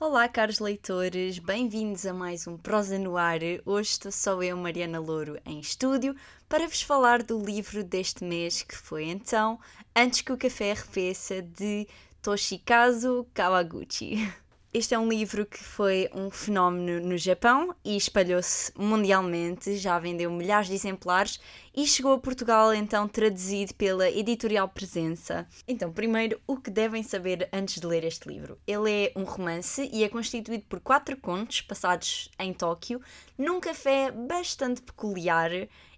Olá, 0.00 0.28
caros 0.28 0.60
leitores, 0.60 1.40
bem-vindos 1.40 2.06
a 2.06 2.14
mais 2.14 2.46
um 2.46 2.56
Prosa 2.56 2.96
no 3.00 3.16
Ar. 3.16 3.40
Hoje 3.66 3.90
estou 3.90 4.12
só 4.12 4.40
eu, 4.40 4.56
Mariana 4.56 5.00
Louro, 5.00 5.40
em 5.44 5.58
estúdio 5.58 6.14
para 6.48 6.68
vos 6.68 6.80
falar 6.80 7.20
do 7.20 7.36
livro 7.44 7.82
deste 7.82 8.22
mês 8.22 8.62
que 8.62 8.76
foi 8.76 9.06
então 9.06 9.58
Antes 9.96 10.20
que 10.20 10.32
o 10.32 10.38
Café 10.38 10.70
Arrefeça 10.70 11.42
de 11.42 11.88
Toshikazu 12.22 13.26
Kawaguchi. 13.34 14.32
Este 14.72 14.94
é 14.94 14.98
um 14.98 15.08
livro 15.08 15.46
que 15.46 15.64
foi 15.64 16.10
um 16.14 16.30
fenómeno 16.30 17.00
no 17.00 17.16
Japão 17.16 17.74
e 17.82 17.96
espalhou-se 17.96 18.70
mundialmente, 18.76 19.78
já 19.78 19.98
vendeu 19.98 20.30
milhares 20.30 20.68
de 20.68 20.74
exemplares 20.74 21.40
e 21.74 21.86
chegou 21.86 22.12
a 22.12 22.18
Portugal 22.18 22.74
então 22.74 23.08
traduzido 23.08 23.74
pela 23.74 24.10
editorial 24.10 24.68
Presença. 24.68 25.48
Então, 25.66 25.90
primeiro, 25.90 26.38
o 26.46 26.58
que 26.58 26.70
devem 26.70 27.02
saber 27.02 27.48
antes 27.50 27.80
de 27.80 27.86
ler 27.86 28.04
este 28.04 28.28
livro? 28.28 28.58
Ele 28.66 29.06
é 29.06 29.12
um 29.16 29.24
romance 29.24 29.88
e 29.90 30.04
é 30.04 30.08
constituído 30.10 30.64
por 30.68 30.80
quatro 30.80 31.16
contos 31.16 31.62
passados 31.62 32.30
em 32.38 32.52
Tóquio, 32.52 33.00
num 33.38 33.60
café 33.60 34.10
bastante 34.10 34.82
peculiar. 34.82 35.50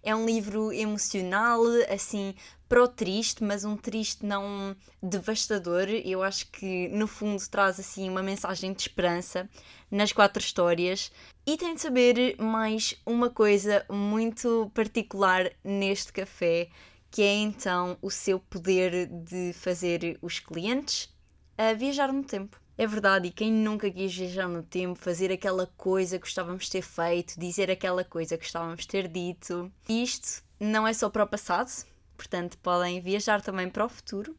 É 0.02 0.14
um 0.14 0.24
livro 0.24 0.72
emocional, 0.72 1.62
assim, 1.88 2.34
pro 2.68 2.86
triste, 2.86 3.42
mas 3.42 3.64
um 3.64 3.76
triste 3.76 4.24
não 4.24 4.76
devastador. 5.02 5.88
Eu 5.88 6.22
acho 6.22 6.46
que 6.50 6.88
no 6.88 7.06
fundo 7.06 7.42
traz 7.50 7.80
assim 7.80 8.08
uma 8.08 8.22
mensagem 8.22 8.72
de 8.72 8.82
esperança 8.82 9.48
nas 9.90 10.12
quatro 10.12 10.40
histórias. 10.40 11.10
E 11.46 11.56
tem 11.56 11.74
de 11.74 11.80
saber 11.80 12.36
mais 12.38 12.94
uma 13.04 13.28
coisa 13.28 13.84
muito 13.90 14.70
particular 14.72 15.50
neste 15.64 16.12
café, 16.12 16.68
que 17.10 17.22
é 17.22 17.34
então 17.34 17.98
o 18.00 18.10
seu 18.10 18.38
poder 18.38 19.06
de 19.06 19.52
fazer 19.52 20.18
os 20.22 20.38
clientes 20.38 21.12
a 21.58 21.72
viajar 21.72 22.12
no 22.12 22.22
tempo. 22.22 22.59
É 22.80 22.86
verdade, 22.86 23.28
e 23.28 23.30
quem 23.30 23.52
nunca 23.52 23.90
quis 23.90 24.16
viajar 24.16 24.48
no 24.48 24.62
tempo, 24.62 24.98
fazer 24.98 25.30
aquela 25.30 25.66
coisa 25.76 26.18
que 26.18 26.24
gostávamos 26.24 26.64
de 26.64 26.70
ter 26.70 26.80
feito, 26.80 27.38
dizer 27.38 27.70
aquela 27.70 28.02
coisa 28.02 28.38
que 28.38 28.44
gostávamos 28.44 28.80
de 28.80 28.88
ter 28.88 29.06
dito. 29.06 29.70
Isto 29.86 30.42
não 30.58 30.88
é 30.88 30.94
só 30.94 31.10
para 31.10 31.24
o 31.24 31.26
passado, 31.26 31.70
portanto 32.16 32.56
podem 32.56 32.98
viajar 32.98 33.42
também 33.42 33.68
para 33.68 33.84
o 33.84 33.88
futuro, 33.90 34.34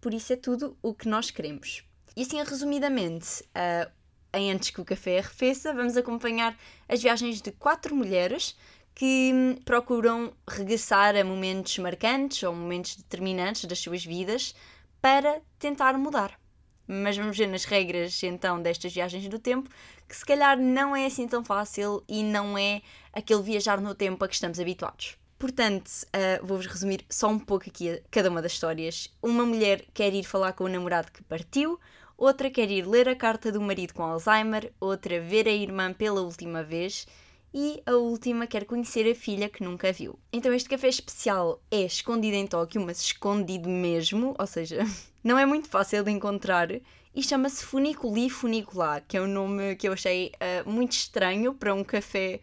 por 0.00 0.14
isso 0.14 0.32
é 0.32 0.36
tudo 0.36 0.78
o 0.80 0.94
que 0.94 1.08
nós 1.08 1.32
queremos. 1.32 1.82
E 2.16 2.22
assim, 2.22 2.40
resumidamente, 2.44 3.42
uh, 3.48 3.90
Antes 4.32 4.70
que 4.70 4.80
o 4.80 4.84
Café 4.84 5.18
Arrefeça, 5.18 5.74
vamos 5.74 5.96
acompanhar 5.96 6.56
as 6.88 7.02
viagens 7.02 7.42
de 7.42 7.50
quatro 7.50 7.96
mulheres 7.96 8.56
que 8.94 9.32
hum, 9.34 9.56
procuram 9.64 10.32
regressar 10.48 11.16
a 11.16 11.24
momentos 11.24 11.76
marcantes 11.78 12.44
ou 12.44 12.54
momentos 12.54 12.94
determinantes 12.94 13.64
das 13.64 13.80
suas 13.80 14.04
vidas 14.04 14.54
para 15.00 15.42
tentar 15.58 15.98
mudar. 15.98 16.41
Mas 16.86 17.16
vamos 17.16 17.36
ver 17.36 17.46
nas 17.46 17.64
regras 17.64 18.22
então 18.22 18.60
destas 18.60 18.92
viagens 18.92 19.28
do 19.28 19.38
tempo 19.38 19.70
que 20.08 20.16
se 20.16 20.24
calhar 20.24 20.58
não 20.58 20.94
é 20.94 21.06
assim 21.06 21.26
tão 21.26 21.44
fácil 21.44 22.02
e 22.08 22.22
não 22.22 22.58
é 22.58 22.82
aquele 23.12 23.42
viajar 23.42 23.80
no 23.80 23.94
tempo 23.94 24.24
a 24.24 24.28
que 24.28 24.34
estamos 24.34 24.60
habituados. 24.60 25.16
Portanto, 25.38 25.88
uh, 25.88 26.46
vou-vos 26.46 26.66
resumir 26.66 27.04
só 27.10 27.28
um 27.28 27.38
pouco 27.38 27.68
aqui 27.68 28.00
cada 28.10 28.30
uma 28.30 28.40
das 28.40 28.52
histórias. 28.52 29.12
Uma 29.20 29.44
mulher 29.44 29.84
quer 29.92 30.14
ir 30.14 30.22
falar 30.22 30.52
com 30.52 30.64
o 30.64 30.68
namorado 30.68 31.10
que 31.10 31.22
partiu, 31.24 31.80
outra 32.16 32.50
quer 32.50 32.70
ir 32.70 32.86
ler 32.86 33.08
a 33.08 33.16
carta 33.16 33.50
do 33.50 33.60
marido 33.60 33.92
com 33.94 34.04
Alzheimer, 34.04 34.72
outra 34.78 35.20
ver 35.20 35.48
a 35.48 35.50
irmã 35.50 35.92
pela 35.92 36.20
última 36.20 36.62
vez 36.62 37.06
e 37.54 37.82
a 37.84 37.92
última 37.92 38.46
quer 38.46 38.64
conhecer 38.64 39.10
a 39.10 39.14
filha 39.14 39.48
que 39.48 39.62
nunca 39.62 39.92
viu. 39.92 40.18
Então 40.32 40.52
este 40.52 40.68
café 40.68 40.88
especial 40.88 41.60
é 41.70 41.82
escondido 41.82 42.36
em 42.36 42.46
Tóquio, 42.46 42.80
mas 42.80 43.00
escondido 43.00 43.68
mesmo, 43.68 44.34
ou 44.38 44.46
seja, 44.46 44.78
não 45.22 45.38
é 45.38 45.44
muito 45.44 45.68
fácil 45.68 46.02
de 46.02 46.10
encontrar 46.10 46.68
e 47.14 47.22
chama-se 47.22 47.64
Funiculi 47.64 48.30
Funiculá, 48.30 49.00
que 49.00 49.16
é 49.16 49.20
um 49.20 49.26
nome 49.26 49.76
que 49.76 49.86
eu 49.86 49.92
achei 49.92 50.32
uh, 50.36 50.70
muito 50.70 50.92
estranho 50.92 51.52
para 51.52 51.74
um 51.74 51.84
café 51.84 52.40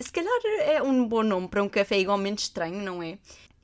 se 0.00 0.10
calhar 0.10 0.40
é 0.62 0.82
um 0.82 1.06
bom 1.06 1.22
nome 1.22 1.46
para 1.46 1.62
um 1.62 1.68
café 1.68 1.98
igualmente 1.98 2.44
estranho, 2.44 2.82
não 2.82 3.02
é? 3.02 3.18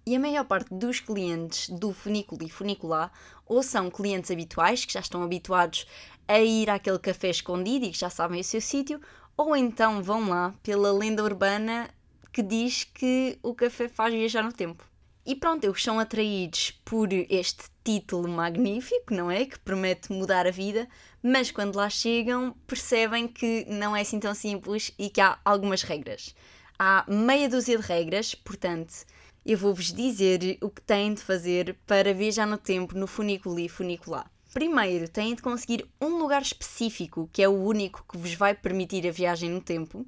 E 0.06 0.14
a 0.14 0.20
maior 0.20 0.44
parte 0.44 0.72
dos 0.72 1.00
clientes 1.00 1.70
do 1.70 1.92
Funículo 1.92 2.44
e 2.44 2.50
Funicular 2.50 3.10
ou 3.46 3.62
são 3.62 3.90
clientes 3.90 4.30
habituais, 4.30 4.84
que 4.84 4.92
já 4.92 5.00
estão 5.00 5.22
habituados 5.22 5.86
a 6.28 6.38
ir 6.38 6.68
àquele 6.68 6.98
café 6.98 7.30
escondido 7.30 7.86
e 7.86 7.90
que 7.90 7.98
já 7.98 8.10
sabem 8.10 8.40
o 8.40 8.44
seu 8.44 8.60
sítio, 8.60 9.00
ou 9.36 9.54
então 9.54 10.02
vão 10.02 10.28
lá 10.28 10.54
pela 10.62 10.92
lenda 10.92 11.22
urbana 11.22 11.90
que 12.32 12.42
diz 12.42 12.84
que 12.84 13.38
o 13.42 13.54
café 13.54 13.88
faz 13.88 14.12
viajar 14.12 14.42
no 14.42 14.52
tempo. 14.52 14.84
E 15.24 15.34
pronto, 15.34 15.64
eles 15.64 15.82
são 15.82 15.98
atraídos 15.98 16.70
por 16.84 17.12
este 17.12 17.64
título 17.82 18.28
magnífico, 18.28 19.12
não 19.12 19.30
é? 19.30 19.44
Que 19.44 19.58
promete 19.58 20.12
mudar 20.12 20.46
a 20.46 20.52
vida, 20.52 20.88
mas 21.20 21.50
quando 21.50 21.76
lá 21.76 21.90
chegam 21.90 22.54
percebem 22.66 23.26
que 23.26 23.64
não 23.68 23.96
é 23.96 24.02
assim 24.02 24.20
tão 24.20 24.34
simples 24.34 24.92
e 24.96 25.10
que 25.10 25.20
há 25.20 25.38
algumas 25.44 25.82
regras. 25.82 26.34
Há 26.78 27.04
meia 27.08 27.48
dúzia 27.48 27.76
de 27.76 27.84
regras, 27.84 28.34
portanto, 28.34 29.04
eu 29.44 29.58
vou-vos 29.58 29.92
dizer 29.92 30.58
o 30.60 30.70
que 30.70 30.82
têm 30.82 31.14
de 31.14 31.22
fazer 31.22 31.76
para 31.86 32.14
viajar 32.14 32.46
no 32.46 32.58
tempo 32.58 32.96
no 32.96 33.06
funículo 33.06 33.58
e 33.58 33.68
funicular. 33.68 34.30
Primeiro, 34.56 35.06
têm 35.06 35.34
de 35.34 35.42
conseguir 35.42 35.86
um 36.00 36.16
lugar 36.16 36.40
específico, 36.40 37.28
que 37.30 37.42
é 37.42 37.48
o 37.48 37.52
único 37.52 38.02
que 38.10 38.16
vos 38.16 38.32
vai 38.32 38.54
permitir 38.54 39.06
a 39.06 39.10
viagem 39.12 39.50
no 39.50 39.60
tempo, 39.60 40.06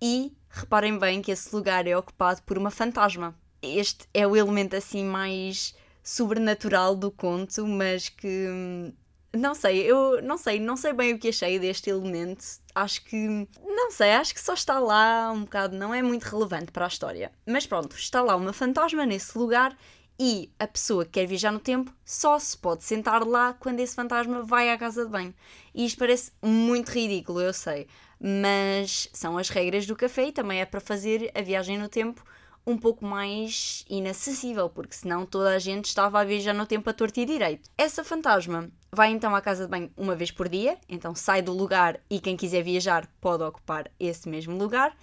e 0.00 0.32
reparem 0.48 0.98
bem 0.98 1.20
que 1.20 1.30
esse 1.30 1.54
lugar 1.54 1.86
é 1.86 1.94
ocupado 1.94 2.40
por 2.42 2.56
uma 2.56 2.70
fantasma 2.70 3.36
este 3.62 4.08
é 4.12 4.26
o 4.26 4.36
elemento 4.36 4.74
assim 4.74 5.04
mais 5.04 5.74
sobrenatural 6.02 6.96
do 6.96 7.10
conto, 7.10 7.64
mas 7.66 8.08
que 8.08 8.48
hum, 8.50 8.92
não 9.32 9.54
sei, 9.54 9.78
eu 9.78 10.20
não 10.20 10.36
sei, 10.36 10.58
não 10.58 10.76
sei 10.76 10.92
bem 10.92 11.14
o 11.14 11.18
que 11.18 11.28
achei 11.28 11.58
deste 11.58 11.88
elemento. 11.88 12.44
Acho 12.74 13.04
que 13.04 13.48
não 13.64 13.90
sei, 13.92 14.12
acho 14.12 14.34
que 14.34 14.40
só 14.40 14.54
está 14.54 14.78
lá 14.80 15.30
um 15.32 15.42
bocado, 15.42 15.76
não 15.76 15.94
é 15.94 16.02
muito 16.02 16.24
relevante 16.24 16.72
para 16.72 16.84
a 16.84 16.88
história. 16.88 17.30
Mas 17.46 17.66
pronto, 17.66 17.96
está 17.96 18.20
lá 18.20 18.34
uma 18.34 18.52
fantasma 18.52 19.06
nesse 19.06 19.38
lugar 19.38 19.76
e 20.18 20.50
a 20.58 20.66
pessoa 20.66 21.04
que 21.04 21.12
quer 21.12 21.26
viajar 21.26 21.52
no 21.52 21.58
tempo 21.58 21.92
só 22.04 22.38
se 22.38 22.56
pode 22.56 22.84
sentar 22.84 23.26
lá 23.26 23.54
quando 23.54 23.80
esse 23.80 23.94
fantasma 23.94 24.42
vai 24.42 24.70
à 24.70 24.78
casa 24.78 25.04
de 25.04 25.10
banho. 25.10 25.34
E 25.74 25.84
isto 25.84 25.98
parece 25.98 26.32
muito 26.42 26.90
ridículo, 26.90 27.40
eu 27.40 27.52
sei, 27.52 27.86
mas 28.20 29.08
são 29.12 29.36
as 29.38 29.48
regras 29.48 29.86
do 29.86 29.96
café 29.96 30.26
e 30.26 30.32
também 30.32 30.60
é 30.60 30.64
para 30.64 30.80
fazer 30.80 31.30
a 31.34 31.42
viagem 31.42 31.78
no 31.78 31.88
tempo 31.88 32.24
um 32.66 32.78
pouco 32.78 33.04
mais 33.04 33.84
inacessível, 33.88 34.68
porque 34.70 34.94
senão 34.94 35.26
toda 35.26 35.50
a 35.50 35.58
gente 35.58 35.86
estava 35.86 36.20
a 36.20 36.24
viajar 36.24 36.52
no 36.52 36.66
tempo 36.66 36.88
a 36.88 36.92
torto 36.92 37.18
e 37.18 37.24
direito. 37.24 37.68
Essa 37.76 38.04
fantasma 38.04 38.70
vai 38.92 39.10
então 39.10 39.34
à 39.34 39.40
casa 39.40 39.64
de 39.64 39.70
banho 39.70 39.90
uma 39.96 40.14
vez 40.14 40.30
por 40.30 40.48
dia, 40.48 40.78
então 40.88 41.14
sai 41.14 41.42
do 41.42 41.52
lugar 41.52 41.98
e 42.08 42.20
quem 42.20 42.36
quiser 42.36 42.62
viajar 42.62 43.08
pode 43.20 43.42
ocupar 43.42 43.90
esse 43.98 44.28
mesmo 44.28 44.56
lugar, 44.56 44.96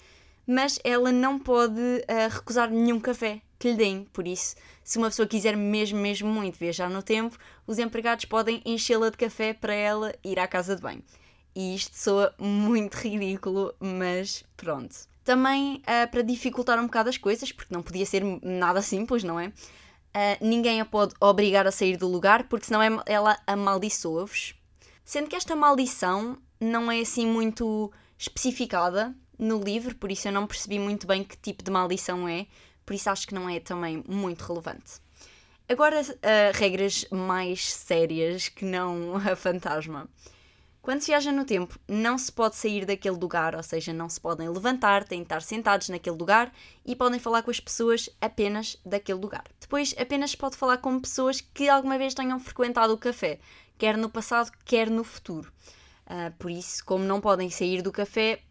mas 0.48 0.80
ela 0.84 1.12
não 1.12 1.38
pode 1.38 1.80
uh, 1.80 2.30
recusar 2.32 2.70
nenhum 2.72 3.00
café 3.00 3.42
que 3.60 3.72
lhe 3.72 3.78
deem. 3.78 4.06
Por 4.06 4.26
isso, 4.26 4.56
se 4.90 4.98
uma 4.98 5.10
pessoa 5.12 5.28
quiser 5.28 5.56
mesmo, 5.56 6.00
mesmo 6.00 6.28
muito 6.28 6.58
viajar 6.58 6.90
no 6.90 7.04
tempo, 7.04 7.38
os 7.68 7.78
empregados 7.78 8.26
podem 8.26 8.60
enchê-la 8.66 9.12
de 9.12 9.18
café 9.18 9.54
para 9.54 9.72
ela 9.72 10.16
ir 10.24 10.40
à 10.40 10.48
casa 10.48 10.76
de 10.76 10.82
banho. 10.82 11.04
E 11.56 11.76
isto 11.76 11.96
soa 11.96 12.34
muito 12.40 12.96
ridículo, 12.98 13.72
mas 13.80 14.44
pronto. 14.58 14.96
Também 15.24 15.76
uh, 15.76 16.10
para 16.10 16.24
dificultar 16.24 16.80
um 16.80 16.88
bocado 16.88 17.08
as 17.08 17.20
coisas, 17.20 17.52
porque 17.52 17.72
não 17.72 17.84
podia 17.84 18.04
ser 18.04 18.24
nada 18.42 18.82
simples, 18.82 19.24
não 19.24 19.40
é? 19.40 19.50
Uh, 19.50 19.54
ninguém 20.42 20.82
a 20.82 20.86
pode 20.86 21.14
obrigar 21.22 21.68
a 21.68 21.72
sair 21.72 21.96
do 21.96 22.08
lugar, 22.08 22.46
porque 22.46 22.66
senão 22.66 22.82
é, 22.82 22.90
ela 23.06 23.38
amaldiçoa-vos. 23.46 24.56
Sendo 25.06 25.30
que 25.30 25.36
esta 25.36 25.56
maldição 25.56 26.36
não 26.60 26.92
é 26.92 27.02
assim 27.02 27.28
muito 27.28 27.94
especificada 28.18 29.16
no 29.38 29.60
livro, 29.60 29.94
por 29.94 30.12
isso 30.12 30.28
eu 30.28 30.32
não 30.32 30.48
percebi 30.48 30.80
muito 30.80 31.06
bem 31.06 31.24
que 31.24 31.38
tipo 31.38 31.64
de 31.64 31.70
maldição 31.70 32.28
é, 32.28 32.48
por 32.90 32.96
isso 32.96 33.08
acho 33.08 33.28
que 33.28 33.36
não 33.36 33.48
é 33.48 33.60
também 33.60 34.04
muito 34.08 34.42
relevante. 34.42 34.94
Agora, 35.70 36.02
uh, 36.02 36.58
regras 36.58 37.06
mais 37.12 37.72
sérias 37.72 38.50
que 38.50 38.66
não 38.66 39.16
a 39.32 39.36
fantasma. 39.36 40.10
Quando 40.82 41.02
se 41.02 41.12
viaja 41.12 41.32
no 41.32 41.46
tempo, 41.46 41.78
não 41.88 42.18
se 42.18 42.32
pode 42.32 42.56
sair 42.56 42.88
daquele 42.88 43.16
lugar, 43.16 43.54
ou 43.54 43.62
seja, 43.62 43.94
não 43.94 44.10
se 44.10 44.20
podem 44.20 44.50
levantar, 44.50 45.04
têm 45.04 45.20
de 45.20 45.26
estar 45.26 45.44
sentados 45.44 45.88
naquele 45.90 46.18
lugar 46.18 46.52
e 46.84 46.96
podem 46.96 47.20
falar 47.20 47.44
com 47.44 47.52
as 47.52 47.60
pessoas 47.60 48.10
apenas 48.20 48.76
daquele 48.84 49.20
lugar. 49.20 49.44
Depois, 49.62 49.94
apenas 49.96 50.34
pode 50.34 50.58
falar 50.58 50.78
com 50.78 51.00
pessoas 51.00 51.42
que 51.42 51.70
alguma 51.70 51.96
vez 51.96 52.16
tenham 52.16 52.40
frequentado 52.40 52.92
o 52.92 52.98
café, 52.98 53.38
quer 53.78 53.98
no 53.98 54.10
passado, 54.10 54.50
quer 54.66 54.90
no 54.90 55.04
futuro. 55.04 55.54
Uh, 56.08 56.36
por 56.40 56.50
isso, 56.50 56.84
como 56.84 57.04
não 57.04 57.22
podem 57.22 57.52
sair 57.52 57.84
do 57.84 57.92
café, 57.92 58.42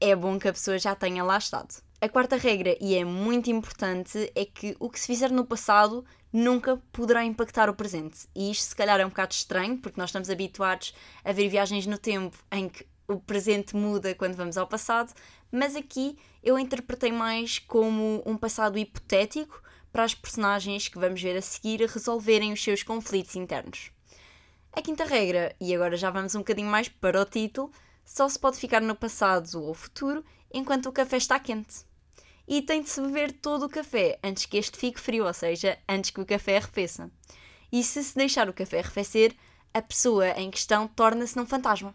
é 0.00 0.16
bom 0.16 0.36
que 0.36 0.48
a 0.48 0.52
pessoa 0.52 0.80
já 0.80 0.96
tenha 0.96 1.22
lá 1.22 1.38
estado. 1.38 1.91
A 2.02 2.08
quarta 2.08 2.34
regra, 2.34 2.76
e 2.80 2.96
é 2.96 3.04
muito 3.04 3.48
importante, 3.48 4.28
é 4.34 4.44
que 4.44 4.76
o 4.80 4.90
que 4.90 4.98
se 4.98 5.06
fizer 5.06 5.30
no 5.30 5.46
passado 5.46 6.04
nunca 6.32 6.76
poderá 6.90 7.24
impactar 7.24 7.70
o 7.70 7.76
presente. 7.76 8.26
E 8.34 8.50
isto, 8.50 8.62
se 8.62 8.74
calhar, 8.74 8.98
é 8.98 9.06
um 9.06 9.08
bocado 9.08 9.32
estranho, 9.32 9.78
porque 9.78 10.00
nós 10.00 10.08
estamos 10.08 10.28
habituados 10.28 10.92
a 11.24 11.30
ver 11.30 11.48
viagens 11.48 11.86
no 11.86 11.96
tempo 11.96 12.36
em 12.50 12.68
que 12.68 12.84
o 13.06 13.20
presente 13.20 13.76
muda 13.76 14.16
quando 14.16 14.34
vamos 14.34 14.58
ao 14.58 14.66
passado, 14.66 15.14
mas 15.52 15.76
aqui 15.76 16.18
eu 16.42 16.58
interpretei 16.58 17.12
mais 17.12 17.60
como 17.60 18.20
um 18.26 18.36
passado 18.36 18.76
hipotético 18.76 19.62
para 19.92 20.02
as 20.02 20.12
personagens 20.12 20.88
que 20.88 20.98
vamos 20.98 21.22
ver 21.22 21.36
a 21.36 21.40
seguir 21.40 21.88
resolverem 21.88 22.52
os 22.52 22.60
seus 22.60 22.82
conflitos 22.82 23.36
internos. 23.36 23.92
A 24.72 24.82
quinta 24.82 25.04
regra, 25.04 25.54
e 25.60 25.72
agora 25.72 25.96
já 25.96 26.10
vamos 26.10 26.34
um 26.34 26.38
bocadinho 26.40 26.68
mais 26.68 26.88
para 26.88 27.22
o 27.22 27.24
título, 27.24 27.70
só 28.04 28.28
se 28.28 28.40
pode 28.40 28.56
ficar 28.56 28.80
no 28.80 28.96
passado 28.96 29.62
ou 29.62 29.72
futuro 29.72 30.24
enquanto 30.52 30.86
o 30.86 30.92
café 30.92 31.16
está 31.16 31.38
quente. 31.38 31.91
E 32.46 32.60
tem 32.62 32.82
de 32.82 32.90
se 32.90 33.00
beber 33.00 33.32
todo 33.32 33.66
o 33.66 33.68
café 33.68 34.18
antes 34.22 34.46
que 34.46 34.56
este 34.56 34.76
fique 34.76 35.00
frio, 35.00 35.26
ou 35.26 35.32
seja, 35.32 35.78
antes 35.88 36.10
que 36.10 36.20
o 36.20 36.26
café 36.26 36.56
arrefeça. 36.56 37.10
E 37.70 37.82
se 37.82 38.02
se 38.02 38.16
deixar 38.16 38.48
o 38.48 38.52
café 38.52 38.80
arrefecer, 38.80 39.34
a 39.72 39.80
pessoa 39.80 40.28
em 40.30 40.50
questão 40.50 40.86
torna-se 40.86 41.36
num 41.36 41.46
fantasma. 41.46 41.94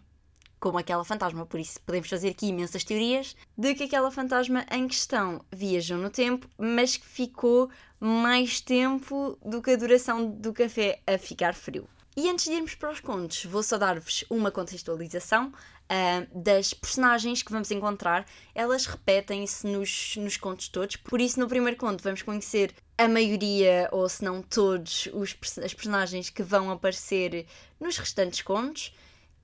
Como 0.58 0.76
aquela 0.76 1.04
fantasma, 1.04 1.46
por 1.46 1.60
isso 1.60 1.80
podemos 1.82 2.08
fazer 2.08 2.30
aqui 2.30 2.46
imensas 2.46 2.82
teorias 2.82 3.36
de 3.56 3.74
que 3.76 3.84
aquela 3.84 4.10
fantasma 4.10 4.66
em 4.72 4.88
questão 4.88 5.44
viajou 5.52 5.96
no 5.96 6.10
tempo, 6.10 6.48
mas 6.58 6.96
que 6.96 7.06
ficou 7.06 7.70
mais 8.00 8.60
tempo 8.60 9.38
do 9.44 9.62
que 9.62 9.70
a 9.70 9.76
duração 9.76 10.28
do 10.28 10.52
café 10.52 11.00
a 11.06 11.16
ficar 11.16 11.54
frio. 11.54 11.88
E 12.16 12.28
antes 12.28 12.46
de 12.46 12.52
irmos 12.54 12.74
para 12.74 12.90
os 12.90 12.98
contos, 12.98 13.44
vou 13.44 13.62
só 13.62 13.78
dar-vos 13.78 14.24
uma 14.28 14.50
contextualização 14.50 15.52
uh, 15.90 16.38
das 16.42 16.72
personagens 16.72 17.42
que 17.42 17.52
vamos 17.52 17.70
encontrar. 17.70 18.26
Elas 18.54 18.86
repetem-se 18.86 19.66
nos, 19.66 20.16
nos 20.16 20.36
contos 20.36 20.68
todos, 20.68 20.96
por 20.96 21.20
isso, 21.20 21.40
no 21.40 21.48
primeiro 21.48 21.76
conto, 21.76 22.02
vamos 22.02 22.22
conhecer 22.22 22.72
a 22.96 23.08
maioria, 23.08 23.88
ou 23.92 24.08
se 24.08 24.24
não 24.24 24.42
todos, 24.42 25.08
os, 25.12 25.36
as 25.62 25.74
personagens 25.74 26.30
que 26.30 26.42
vão 26.42 26.70
aparecer 26.70 27.46
nos 27.78 27.96
restantes 27.96 28.42
contos. 28.42 28.94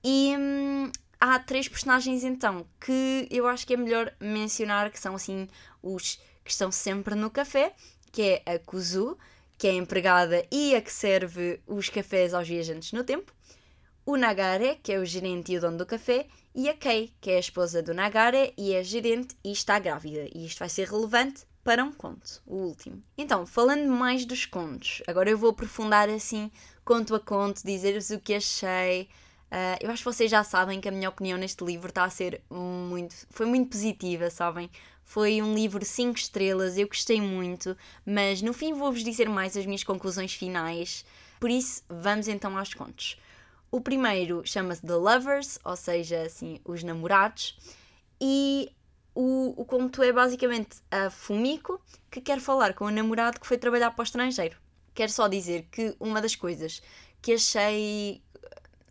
E 0.03 0.35
hum, 0.37 0.91
há 1.19 1.39
três 1.39 1.67
personagens 1.67 2.23
então 2.23 2.65
que 2.79 3.27
eu 3.31 3.47
acho 3.47 3.65
que 3.65 3.73
é 3.73 3.77
melhor 3.77 4.13
mencionar, 4.19 4.91
que 4.91 4.99
são 4.99 5.15
assim 5.15 5.47
os 5.81 6.19
que 6.43 6.51
estão 6.51 6.71
sempre 6.71 7.15
no 7.15 7.31
café, 7.31 7.73
que 8.11 8.21
é 8.21 8.43
a 8.45 8.59
Kuzu 8.59 9.17
que 9.57 9.67
é 9.67 9.71
a 9.71 9.75
empregada 9.75 10.45
e 10.51 10.75
a 10.75 10.81
que 10.81 10.91
serve 10.91 11.59
os 11.65 11.89
cafés 11.89 12.33
aos 12.33 12.47
viajantes 12.47 12.91
no 12.91 13.03
tempo, 13.03 13.33
o 14.05 14.15
Nagare, 14.15 14.79
que 14.83 14.93
é 14.93 14.99
o 14.99 15.05
gerente 15.05 15.51
e 15.51 15.57
o 15.57 15.61
dono 15.61 15.79
do 15.79 15.85
café, 15.85 16.27
e 16.53 16.69
a 16.69 16.73
Kei, 16.75 17.11
que 17.19 17.31
é 17.31 17.37
a 17.37 17.39
esposa 17.39 17.81
do 17.81 17.93
Nagare 17.93 18.53
e 18.55 18.73
é 18.73 18.83
gerente 18.83 19.35
e 19.43 19.51
está 19.51 19.79
grávida. 19.79 20.29
E 20.33 20.45
isto 20.45 20.59
vai 20.59 20.69
ser 20.69 20.87
relevante 20.87 21.43
para 21.63 21.83
um 21.83 21.91
conto, 21.91 22.41
o 22.45 22.57
último. 22.57 23.01
Então, 23.17 23.45
falando 23.47 23.87
mais 23.87 24.23
dos 24.23 24.45
contos, 24.45 25.01
agora 25.07 25.31
eu 25.31 25.37
vou 25.37 25.49
aprofundar 25.49 26.07
assim, 26.07 26.51
conto 26.85 27.15
a 27.15 27.19
conto, 27.19 27.65
dizer-vos 27.65 28.11
o 28.11 28.19
que 28.19 28.35
achei. 28.35 29.09
Uh, 29.51 29.81
eu 29.81 29.89
acho 29.89 30.03
que 30.03 30.13
vocês 30.13 30.29
já 30.29 30.43
sabem 30.43 30.79
que 30.79 30.87
a 30.87 30.91
minha 30.91 31.09
opinião 31.09 31.39
neste 31.39 31.63
livro 31.65 31.89
está 31.89 32.03
a 32.03 32.09
ser 32.09 32.43
muito. 32.51 33.15
foi 33.31 33.47
muito 33.47 33.71
positiva, 33.71 34.29
sabem? 34.29 34.69
Foi 35.03 35.41
um 35.41 35.55
livro 35.55 35.83
5 35.83 36.17
estrelas, 36.17 36.77
eu 36.77 36.87
gostei 36.87 37.19
muito, 37.19 37.75
mas 38.05 38.43
no 38.43 38.53
fim 38.53 38.73
vou-vos 38.73 39.03
dizer 39.03 39.27
mais 39.27 39.57
as 39.57 39.65
minhas 39.65 39.83
conclusões 39.83 40.33
finais. 40.35 41.03
Por 41.39 41.49
isso, 41.49 41.83
vamos 41.89 42.27
então 42.27 42.55
aos 42.57 42.73
contos. 42.73 43.17
O 43.71 43.81
primeiro 43.81 44.41
chama-se 44.45 44.85
The 44.85 44.95
Lovers, 44.95 45.59
ou 45.63 45.75
seja, 45.75 46.21
assim, 46.21 46.59
os 46.63 46.83
namorados, 46.83 47.57
e 48.21 48.71
o, 49.13 49.53
o 49.61 49.65
conto 49.65 50.01
é 50.01 50.11
basicamente 50.11 50.77
a 50.91 51.09
Fumiko 51.09 51.81
que 52.09 52.21
quer 52.21 52.39
falar 52.39 52.73
com 52.73 52.85
o 52.85 52.91
namorado 52.91 53.39
que 53.39 53.47
foi 53.47 53.57
trabalhar 53.57 53.91
para 53.91 54.01
o 54.01 54.05
estrangeiro. 54.05 54.57
Quero 54.93 55.11
só 55.11 55.27
dizer 55.27 55.67
que 55.71 55.95
uma 55.99 56.21
das 56.21 56.35
coisas 56.35 56.81
que 57.21 57.33
achei 57.33 58.21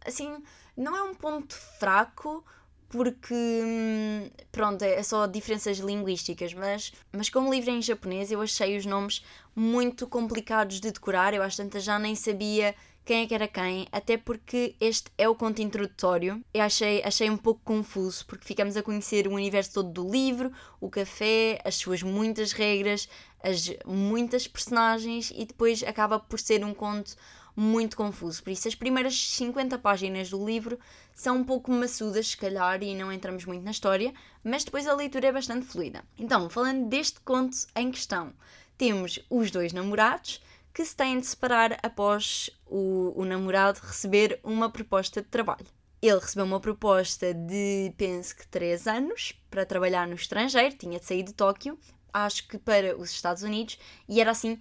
assim, 0.05 0.37
não 0.77 0.97
é 0.97 1.03
um 1.03 1.15
ponto 1.15 1.55
fraco, 1.55 2.45
porque 2.89 3.35
hum, 3.35 4.31
pronto, 4.53 4.83
é 4.83 5.03
só 5.03 5.27
diferenças 5.27 5.79
linguísticas, 5.79 6.55
mas, 6.55 6.93
mas 7.11 7.29
como 7.29 7.49
o 7.49 7.53
livro 7.53 7.71
é 7.71 7.75
em 7.75 7.83
japonês, 7.83 8.31
eu 8.31 8.41
achei 8.41 8.77
os 8.77 8.87
nomes 8.87 9.25
muito 9.55 10.07
complicados 10.07 10.81
de 10.81 10.93
decorar, 10.93 11.35
eu 11.35 11.43
às 11.43 11.57
tantas 11.57 11.83
já 11.83 11.99
nem 11.99 12.15
sabia 12.15 12.75
quem 13.05 13.23
é 13.23 13.27
que 13.27 13.35
era 13.35 13.47
quem, 13.47 13.87
até 13.93 14.17
porque 14.17 14.75
este 14.81 15.11
é 15.19 15.29
o 15.29 15.35
conto 15.35 15.61
introdutório. 15.61 16.43
Eu 16.55 16.63
achei, 16.63 17.03
achei 17.05 17.29
um 17.29 17.37
pouco 17.37 17.61
confuso, 17.63 18.25
porque 18.27 18.47
ficamos 18.47 18.77
a 18.77 18.83
conhecer 18.83 19.29
o 19.29 19.33
universo 19.33 19.75
todo 19.75 19.91
do 19.91 20.11
livro, 20.11 20.51
o 20.81 20.89
café, 20.89 21.61
as 21.65 21.75
suas 21.75 22.03
muitas 22.03 22.53
regras, 22.53 23.09
as 23.43 23.71
muitas 23.85 24.49
personagens, 24.49 25.31
e 25.35 25.45
depois 25.45 25.83
acaba 25.83 26.19
por 26.19 26.41
ser 26.41 26.65
um 26.65 26.73
conto 26.73 27.15
muito 27.55 27.97
confuso. 27.97 28.43
Por 28.43 28.51
isso, 28.51 28.67
as 28.67 28.75
primeiras 28.75 29.15
50 29.15 29.79
páginas 29.79 30.31
do 30.31 30.45
livro 30.45 30.79
são 31.15 31.37
um 31.37 31.45
pouco 31.45 31.71
maçudas, 31.71 32.29
se 32.29 32.37
calhar, 32.37 32.83
e 32.83 32.95
não 32.95 33.13
entramos 33.13 33.45
muito 33.45 33.63
na 33.63 33.71
história, 33.71 34.15
mas 34.43 34.65
depois 34.65 34.87
a 34.87 34.95
leitura 34.95 35.29
é 35.29 35.33
bastante 35.33 35.67
fluida. 35.67 36.03
Então, 36.19 36.49
falando 36.49 36.89
deste 36.89 37.21
conto 37.21 37.57
em 37.77 37.91
questão, 37.91 38.33
temos 38.79 39.21
os 39.29 39.51
dois 39.51 39.73
namorados 39.73 40.43
que 40.75 40.85
se 40.85 40.97
têm 40.97 41.21
de 41.21 41.27
separar 41.27 41.79
após 41.85 42.51
o, 42.75 43.13
o 43.15 43.25
namorado 43.25 43.79
receber 43.81 44.41
uma 44.43 44.69
proposta 44.69 45.23
de 45.23 45.29
trabalho. 45.29 45.65
Ele 46.03 46.19
recebeu 46.19 46.45
uma 46.45 46.59
proposta 46.59 47.33
de, 47.33 47.95
penso 47.97 48.35
que, 48.35 48.49
3 48.49 48.89
anos 48.89 49.33
para 49.49 49.65
trabalhar 49.65 50.09
no 50.09 50.17
estrangeiro, 50.17 50.75
tinha 50.77 50.99
de 50.99 51.05
sair 51.05 51.23
de 51.23 51.33
Tóquio, 51.33 51.79
acho 52.13 52.49
que 52.49 52.59
para 52.59 52.97
os 52.97 53.11
Estados 53.11 53.45
Unidos, 53.45 53.79
e 54.09 54.21
era 54.21 54.33
assim 54.33 54.59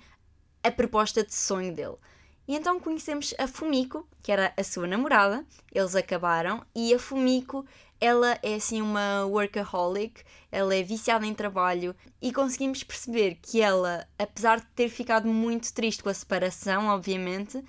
a 0.61 0.69
proposta 0.69 1.23
de 1.23 1.33
sonho 1.33 1.73
dele. 1.73 1.95
E 2.47 2.55
então 2.55 2.79
conhecemos 2.79 3.33
a 3.39 3.47
Fumiko, 3.47 4.07
que 4.21 4.31
era 4.31 4.53
a 4.55 4.63
sua 4.63 4.85
namorada, 4.85 5.43
eles 5.71 5.95
acabaram, 5.95 6.63
e 6.75 6.93
a 6.93 6.99
Fumiko, 6.99 7.65
ela 7.99 8.37
é 8.43 8.55
assim 8.55 8.79
uma 8.79 9.25
workaholic, 9.25 10.21
ela 10.51 10.75
é 10.75 10.83
viciada 10.83 11.25
em 11.25 11.33
trabalho, 11.33 11.95
e 12.21 12.31
conseguimos 12.31 12.83
perceber 12.83 13.39
que 13.41 13.59
ela, 13.59 14.07
apesar 14.19 14.59
de 14.59 14.67
ter 14.75 14.87
ficado 14.87 15.27
muito 15.27 15.73
triste 15.73 16.03
com 16.03 16.09
a 16.09 16.13
separação, 16.13 16.87
obviamente, 16.89 17.63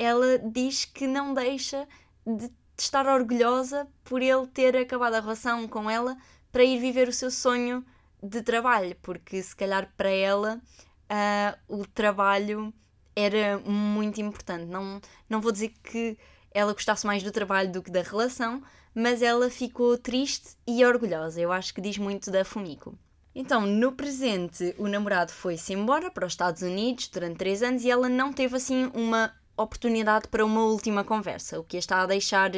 ela 0.00 0.38
diz 0.38 0.86
que 0.86 1.06
não 1.06 1.34
deixa 1.34 1.86
de 2.26 2.50
estar 2.78 3.06
orgulhosa 3.06 3.86
por 4.02 4.22
ele 4.22 4.46
ter 4.46 4.74
acabado 4.74 5.14
a 5.14 5.20
relação 5.20 5.68
com 5.68 5.90
ela 5.90 6.16
para 6.50 6.64
ir 6.64 6.80
viver 6.80 7.06
o 7.06 7.12
seu 7.12 7.30
sonho 7.30 7.84
de 8.22 8.40
trabalho, 8.40 8.96
porque 9.02 9.42
se 9.42 9.54
calhar 9.54 9.92
para 9.98 10.08
ela 10.08 10.58
uh, 10.58 11.80
o 11.80 11.86
trabalho 11.86 12.72
era 13.14 13.58
muito 13.58 14.22
importante. 14.22 14.64
Não, 14.64 15.02
não 15.28 15.38
vou 15.38 15.52
dizer 15.52 15.74
que 15.84 16.16
ela 16.50 16.72
gostasse 16.72 17.06
mais 17.06 17.22
do 17.22 17.30
trabalho 17.30 17.70
do 17.70 17.82
que 17.82 17.90
da 17.90 18.00
relação, 18.00 18.62
mas 18.94 19.20
ela 19.20 19.50
ficou 19.50 19.98
triste 19.98 20.56
e 20.66 20.82
orgulhosa. 20.82 21.38
Eu 21.38 21.52
acho 21.52 21.74
que 21.74 21.80
diz 21.82 21.98
muito 21.98 22.30
da 22.30 22.42
Fumiko. 22.42 22.98
Então, 23.34 23.66
no 23.66 23.92
presente, 23.92 24.74
o 24.78 24.88
namorado 24.88 25.30
foi-se 25.30 25.74
embora 25.74 26.10
para 26.10 26.26
os 26.26 26.32
Estados 26.32 26.62
Unidos 26.62 27.06
durante 27.08 27.36
três 27.36 27.62
anos 27.62 27.84
e 27.84 27.90
ela 27.90 28.08
não 28.08 28.32
teve 28.32 28.56
assim 28.56 28.90
uma 28.94 29.32
oportunidade 29.62 30.28
para 30.28 30.44
uma 30.44 30.64
última 30.64 31.04
conversa, 31.04 31.58
o 31.58 31.64
que 31.64 31.76
a 31.76 31.80
está 31.80 32.02
a 32.02 32.06
deixar 32.06 32.50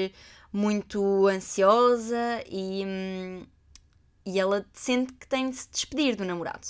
muito 0.53 1.27
ansiosa 1.27 2.45
e, 2.49 2.85
hum, 2.85 3.47
e 4.27 4.39
ela 4.39 4.65
sente 4.73 5.13
que 5.15 5.27
tem 5.27 5.51
de 5.51 5.57
se 5.57 5.71
despedir 5.71 6.17
do 6.17 6.25
namorado. 6.25 6.67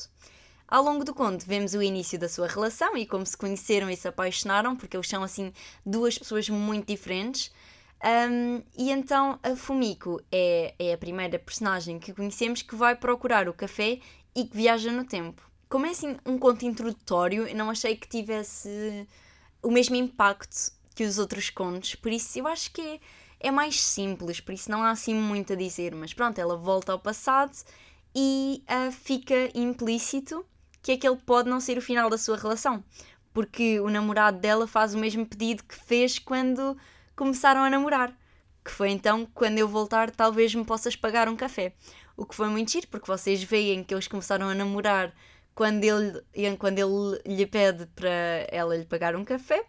Ao 0.69 0.83
longo 0.83 1.05
do 1.05 1.15
conto 1.15 1.45
vemos 1.47 1.75
o 1.75 1.83
início 1.83 2.19
da 2.19 2.29
sua 2.29 2.47
relação 2.47 2.97
e 2.97 3.05
como 3.05 3.27
se 3.27 3.37
conheceram 3.37 3.91
e 3.91 3.97
se 3.97 4.09
apaixonaram, 4.09 4.75
porque 4.75 4.97
eles 4.97 5.09
são 5.09 5.23
assim 5.23 5.53
duas 5.85 6.17
pessoas 6.17 6.49
muito 6.49 6.87
diferentes. 6.87 7.53
Um, 8.03 8.63
e 8.77 8.91
então 8.91 9.39
a 9.43 9.55
Fumiko 9.55 10.21
é, 10.33 10.75
é 10.79 10.95
a 10.95 10.99
primeira 10.99 11.39
personagem 11.39 11.99
que 11.99 12.13
conhecemos 12.13 12.63
que 12.63 12.75
vai 12.75 12.97
procurar 12.97 13.49
o 13.49 13.53
café 13.53 14.01
e 14.35 14.45
que 14.45 14.57
viaja 14.57 14.91
no 14.91 15.05
tempo. 15.05 15.43
Como 15.69 15.87
é 15.87 15.91
assim 15.91 16.17
um 16.25 16.39
conto 16.39 16.65
introdutório, 16.65 17.47
eu 17.47 17.55
não 17.55 17.71
achei 17.71 17.95
que 17.95 18.09
tivesse 18.09 19.07
o 19.63 19.71
mesmo 19.71 19.97
impacto 19.97 20.73
que 20.95 21.05
os 21.05 21.19
outros 21.19 21.49
contos, 21.49 21.95
por 21.95 22.13
isso 22.13 22.39
eu 22.39 22.47
acho 22.47 22.71
que 22.73 22.81
é, 22.83 23.01
é 23.41 23.51
mais 23.51 23.81
simples, 23.81 24.41
por 24.41 24.53
isso 24.53 24.71
não 24.71 24.83
há 24.83 24.91
assim 24.91 25.15
muito 25.15 25.53
a 25.53 25.57
dizer. 25.57 25.95
Mas 25.95 26.13
pronto, 26.13 26.39
ela 26.39 26.57
volta 26.57 26.93
ao 26.93 26.99
passado 26.99 27.57
e 28.15 28.63
uh, 28.69 28.93
fica 28.93 29.51
implícito 29.55 30.45
que 30.83 30.93
aquele 30.93 31.17
pode 31.17 31.49
não 31.49 31.61
ser 31.61 31.79
o 31.79 31.83
final 31.83 32.11
da 32.11 32.19
sua 32.19 32.37
relação, 32.37 32.83
porque 33.33 33.81
o 33.81 33.89
namorado 33.89 34.39
dela 34.39 34.67
faz 34.67 34.95
o 34.95 34.99
mesmo 34.99 35.25
pedido 35.25 35.63
que 35.65 35.77
fez 35.77 36.19
quando 36.19 36.77
começaram 37.15 37.63
a 37.63 37.71
namorar, 37.71 38.13
que 38.65 38.71
foi 38.71 38.91
então 38.91 39.27
quando 39.33 39.59
eu 39.59 39.69
voltar 39.69 40.11
talvez 40.11 40.55
me 40.55 40.65
possas 40.65 40.97
pagar 40.97 41.29
um 41.29 41.37
café. 41.37 41.73
O 42.17 42.27
que 42.27 42.35
foi 42.35 42.49
muito 42.49 42.71
giro, 42.73 42.89
porque 42.89 43.07
vocês 43.07 43.43
veem 43.43 43.83
que 43.83 43.95
eles 43.95 44.09
começaram 44.09 44.49
a 44.49 44.55
namorar 44.55 45.15
quando 45.55 45.85
ele, 45.85 46.23
quando 46.59 46.79
ele 46.79 47.23
lhe 47.27 47.47
pede 47.47 47.87
para 47.87 48.47
ela 48.49 48.77
lhe 48.77 48.85
pagar 48.85 49.15
um 49.17 49.25
café, 49.25 49.65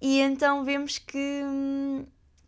e 0.00 0.20
então 0.20 0.64
vemos 0.64 0.98
que, 0.98 1.42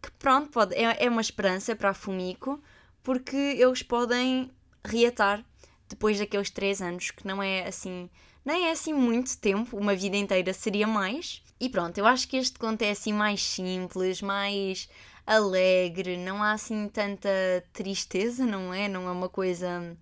que 0.03 0.11
pronto, 0.19 0.51
pode, 0.51 0.75
é, 0.75 1.05
é 1.05 1.09
uma 1.09 1.21
esperança 1.21 1.75
para 1.75 1.91
a 1.91 1.95
Fumiko, 1.95 2.63
porque 3.03 3.37
eles 3.37 3.83
podem 3.83 4.51
reatar 4.85 5.45
depois 5.89 6.19
daqueles 6.19 6.51
três 6.51 6.83
anos, 6.83 7.11
que 7.11 7.27
não 7.27 7.43
é 7.43 7.67
assim, 7.67 8.11
nem 8.45 8.67
é 8.67 8.73
assim 8.73 8.93
muito 8.93 9.37
tempo, 9.39 9.77
uma 9.77 9.95
vida 9.97 10.17
inteira 10.17 10.53
seria 10.53 10.87
mais. 10.87 11.43
E 11.61 11.69
pronto, 11.69 11.99
eu 11.99 12.07
acho 12.07 12.29
que 12.29 12.37
este 12.37 12.59
conto 12.59 12.83
é 12.83 12.91
assim 12.91 13.13
mais 13.13 13.43
simples, 13.43 14.23
mais 14.23 14.89
alegre, 15.27 16.17
não 16.17 16.43
há 16.43 16.53
assim 16.53 16.89
tanta 16.89 17.29
tristeza, 17.73 18.47
não 18.47 18.73
é? 18.73 18.89
Não 18.89 19.09
é 19.09 19.11
uma 19.11 19.29
coisa. 19.29 19.97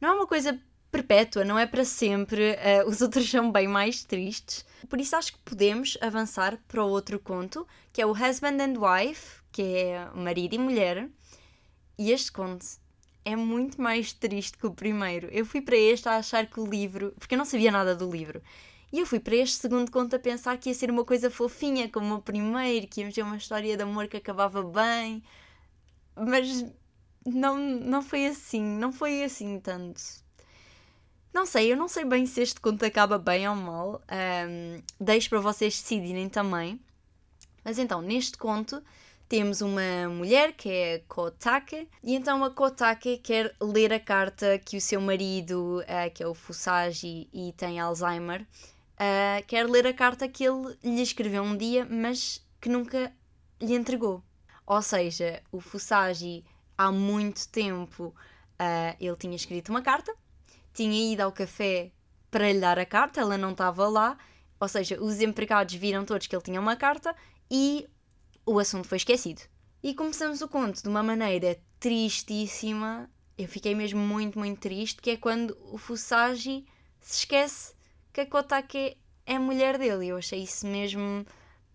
Não 0.00 0.08
é 0.08 0.12
uma 0.12 0.26
coisa 0.26 0.60
perpétua, 0.92 1.44
não 1.44 1.58
é 1.58 1.66
para 1.66 1.84
sempre. 1.84 2.52
Uh, 2.52 2.88
os 2.88 3.00
outros 3.02 3.28
são 3.28 3.50
bem 3.50 3.66
mais 3.66 4.04
tristes. 4.04 4.64
Por 4.88 5.00
isso 5.00 5.16
acho 5.16 5.32
que 5.32 5.38
podemos 5.40 5.96
avançar 6.00 6.58
para 6.68 6.84
o 6.84 6.88
outro 6.88 7.18
conto, 7.18 7.66
que 7.92 8.02
é 8.02 8.06
o 8.06 8.12
Husband 8.12 8.58
and 8.60 8.78
Wife, 8.78 9.42
que 9.50 9.62
é 9.62 10.10
marido 10.14 10.54
e 10.54 10.58
mulher. 10.58 11.08
E 11.98 12.12
este 12.12 12.30
conto 12.30 12.66
é 13.24 13.34
muito 13.34 13.80
mais 13.80 14.12
triste 14.12 14.58
que 14.58 14.66
o 14.66 14.74
primeiro. 14.74 15.28
Eu 15.32 15.46
fui 15.46 15.62
para 15.62 15.76
este 15.76 16.08
a 16.08 16.16
achar 16.16 16.46
que 16.46 16.60
o 16.60 16.66
livro. 16.66 17.14
Porque 17.18 17.34
eu 17.34 17.38
não 17.38 17.44
sabia 17.44 17.70
nada 17.72 17.96
do 17.96 18.10
livro. 18.10 18.42
E 18.92 18.98
eu 19.00 19.06
fui 19.06 19.18
para 19.18 19.36
este 19.36 19.56
segundo 19.56 19.90
conto 19.90 20.14
a 20.16 20.18
pensar 20.18 20.58
que 20.58 20.68
ia 20.68 20.74
ser 20.74 20.90
uma 20.90 21.04
coisa 21.04 21.30
fofinha, 21.30 21.88
como 21.88 22.16
o 22.16 22.22
primeiro, 22.22 22.86
que 22.86 23.00
íamos 23.00 23.14
ter 23.14 23.22
uma 23.22 23.36
história 23.38 23.76
de 23.76 23.82
amor 23.82 24.06
que 24.08 24.18
acabava 24.18 24.62
bem. 24.62 25.22
Mas 26.14 26.64
não, 27.26 27.58
não 27.58 28.02
foi 28.02 28.26
assim, 28.26 28.62
não 28.62 28.92
foi 28.92 29.24
assim 29.24 29.58
tanto. 29.60 30.21
Não 31.32 31.46
sei, 31.46 31.72
eu 31.72 31.76
não 31.76 31.88
sei 31.88 32.04
bem 32.04 32.26
se 32.26 32.42
este 32.42 32.60
conto 32.60 32.84
acaba 32.84 33.18
bem 33.18 33.48
ou 33.48 33.54
mal. 33.54 34.02
Um, 34.10 34.82
deixo 35.00 35.30
para 35.30 35.40
vocês 35.40 35.80
decidirem 35.80 36.28
também. 36.28 36.78
Mas 37.64 37.78
então, 37.78 38.02
neste 38.02 38.36
conto, 38.36 38.82
temos 39.28 39.62
uma 39.62 40.10
mulher 40.10 40.52
que 40.52 40.68
é 40.68 40.98
Kotake, 41.08 41.88
e 42.02 42.14
então 42.14 42.44
a 42.44 42.50
Kotake 42.50 43.16
quer 43.16 43.54
ler 43.62 43.90
a 43.90 43.98
carta 43.98 44.58
que 44.58 44.76
o 44.76 44.80
seu 44.80 45.00
marido, 45.00 45.80
uh, 45.80 46.12
que 46.12 46.22
é 46.22 46.26
o 46.26 46.34
Fusagi 46.34 47.30
e 47.32 47.54
tem 47.56 47.80
Alzheimer, 47.80 48.42
uh, 48.42 49.46
quer 49.46 49.66
ler 49.66 49.86
a 49.86 49.94
carta 49.94 50.28
que 50.28 50.44
ele 50.44 50.76
lhe 50.84 51.00
escreveu 51.00 51.42
um 51.42 51.56
dia, 51.56 51.86
mas 51.88 52.44
que 52.60 52.68
nunca 52.68 53.10
lhe 53.58 53.74
entregou. 53.74 54.22
Ou 54.66 54.82
seja, 54.82 55.42
o 55.50 55.60
Fusagi 55.60 56.44
há 56.76 56.92
muito 56.92 57.48
tempo 57.48 58.14
uh, 58.60 58.96
ele 59.00 59.16
tinha 59.16 59.36
escrito 59.36 59.70
uma 59.70 59.80
carta, 59.80 60.14
tinha 60.72 61.12
ido 61.12 61.20
ao 61.20 61.32
café 61.32 61.92
para 62.30 62.50
lhe 62.50 62.60
dar 62.60 62.78
a 62.78 62.86
carta, 62.86 63.20
ela 63.20 63.36
não 63.36 63.52
estava 63.52 63.86
lá, 63.88 64.16
ou 64.58 64.68
seja, 64.68 65.00
os 65.02 65.20
empregados 65.20 65.74
viram 65.74 66.04
todos 66.04 66.26
que 66.26 66.34
ele 66.34 66.42
tinha 66.42 66.60
uma 66.60 66.76
carta 66.76 67.14
e 67.50 67.88
o 68.46 68.58
assunto 68.58 68.88
foi 68.88 68.96
esquecido. 68.98 69.42
E 69.82 69.94
começamos 69.94 70.40
o 70.40 70.48
conto 70.48 70.82
de 70.82 70.88
uma 70.88 71.02
maneira 71.02 71.58
tristíssima. 71.80 73.10
Eu 73.36 73.48
fiquei 73.48 73.74
mesmo 73.74 74.00
muito, 74.00 74.38
muito 74.38 74.60
triste, 74.60 75.02
que 75.02 75.10
é 75.10 75.16
quando 75.16 75.56
o 75.72 75.76
Fusagi 75.76 76.64
se 77.00 77.18
esquece 77.18 77.74
que 78.12 78.20
a 78.20 78.26
Kotake 78.26 78.96
é 79.26 79.36
a 79.36 79.40
mulher 79.40 79.78
dele. 79.78 80.06
Eu 80.06 80.16
achei 80.16 80.44
isso 80.44 80.66
mesmo 80.66 81.26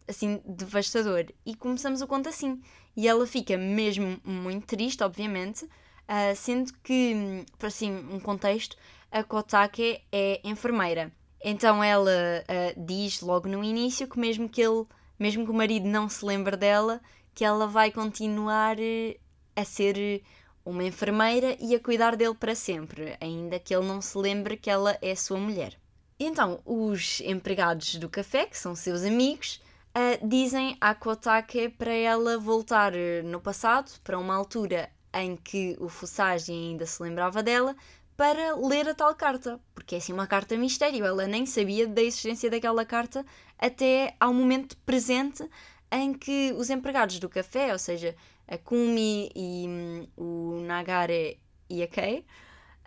assim 0.07 0.41
devastador. 0.45 1.25
E 1.45 1.55
começamos 1.55 2.01
o 2.01 2.07
conto 2.07 2.29
assim. 2.29 2.61
E 2.95 3.07
ela 3.07 3.27
fica 3.27 3.57
mesmo 3.57 4.19
muito 4.23 4.65
triste, 4.65 5.03
obviamente, 5.03 5.67
uh, 6.09 6.35
sendo 6.35 6.73
que, 6.83 7.45
para 7.57 7.67
assim, 7.67 7.91
um 8.11 8.19
contexto, 8.19 8.75
a 9.11 9.23
Kotake 9.23 10.01
é 10.11 10.41
enfermeira. 10.43 11.11
Então 11.43 11.83
ela 11.83 12.11
uh, 12.11 12.85
diz 12.85 13.21
logo 13.21 13.47
no 13.47 13.63
início 13.63 14.07
que 14.07 14.19
mesmo 14.19 14.49
que 14.49 14.61
ele 14.61 14.85
mesmo 15.19 15.45
que 15.45 15.51
o 15.51 15.53
marido 15.53 15.87
não 15.87 16.07
se 16.07 16.23
lembre 16.23 16.55
dela, 16.55 17.01
que 17.33 17.43
ela 17.43 17.67
vai 17.67 17.91
continuar 17.91 18.79
eh, 18.79 19.17
a 19.55 19.63
ser 19.63 19.97
eh, 19.97 20.21
uma 20.63 20.83
enfermeira 20.83 21.57
e 21.59 21.75
a 21.75 21.79
cuidar 21.79 22.15
dele 22.15 22.35
para 22.35 22.53
sempre, 22.55 23.15
ainda 23.19 23.59
que 23.59 23.75
ele 23.75 23.85
não 23.85 24.01
se 24.01 24.17
lembre 24.17 24.57
que 24.57 24.69
ela 24.69 24.97
é 25.01 25.15
sua 25.15 25.37
mulher. 25.37 25.79
Então, 26.19 26.59
os 26.65 27.21
empregados 27.21 27.95
do 27.95 28.09
café, 28.09 28.45
que 28.45 28.57
são 28.57 28.75
seus 28.75 29.03
amigos, 29.03 29.61
uh, 29.95 30.27
dizem 30.27 30.75
à 30.81 30.95
Kotake 30.95 31.69
para 31.69 31.93
ela 31.93 32.39
voltar 32.39 32.91
no 33.23 33.39
passado, 33.39 33.91
para 34.03 34.17
uma 34.17 34.35
altura 34.35 34.89
em 35.13 35.35
que 35.35 35.75
o 35.79 35.89
Fusagi 35.89 36.51
ainda 36.51 36.85
se 36.85 37.01
lembrava 37.01 37.41
dela, 37.41 37.75
para 38.15 38.55
ler 38.55 38.89
a 38.89 38.95
tal 38.95 39.13
carta, 39.13 39.59
porque 39.75 39.93
é 39.93 39.97
assim 39.99 40.11
uma 40.11 40.25
carta 40.25 40.57
mistério, 40.57 41.05
ela 41.05 41.27
nem 41.27 41.45
sabia 41.45 41.87
da 41.87 42.01
existência 42.01 42.49
daquela 42.49 42.83
carta 42.83 43.23
até 43.59 44.15
ao 44.19 44.33
momento 44.33 44.75
presente 44.77 45.47
em 45.91 46.13
que 46.13 46.53
os 46.57 46.69
empregados 46.69 47.19
do 47.19 47.29
café, 47.29 47.71
ou 47.71 47.79
seja, 47.79 48.15
a 48.47 48.57
Kumi 48.57 49.29
e 49.35 49.65
hum, 49.67 50.07
o 50.17 50.61
Nagare 50.61 51.39
e 51.69 51.83
a 51.83 51.87
Kei, 51.87 52.25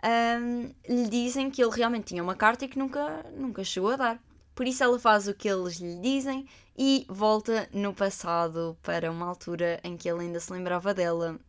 um, 0.03 0.73
lhe 0.89 1.07
dizem 1.09 1.49
que 1.49 1.63
ele 1.63 1.75
realmente 1.75 2.07
tinha 2.07 2.23
uma 2.23 2.35
carta 2.35 2.65
e 2.65 2.67
que 2.67 2.77
nunca, 2.77 3.25
nunca 3.35 3.63
chegou 3.63 3.91
a 3.91 3.95
dar. 3.95 4.23
Por 4.53 4.67
isso 4.67 4.83
ela 4.83 4.99
faz 4.99 5.27
o 5.27 5.33
que 5.33 5.47
eles 5.47 5.75
lhe 5.75 5.95
dizem 5.99 6.45
e 6.77 7.05
volta 7.07 7.69
no 7.71 7.93
passado 7.93 8.77
para 8.81 9.11
uma 9.11 9.27
altura 9.27 9.79
em 9.83 9.95
que 9.95 10.09
ele 10.09 10.21
ainda 10.21 10.39
se 10.39 10.51
lembrava 10.51 10.93
dela. 10.93 11.39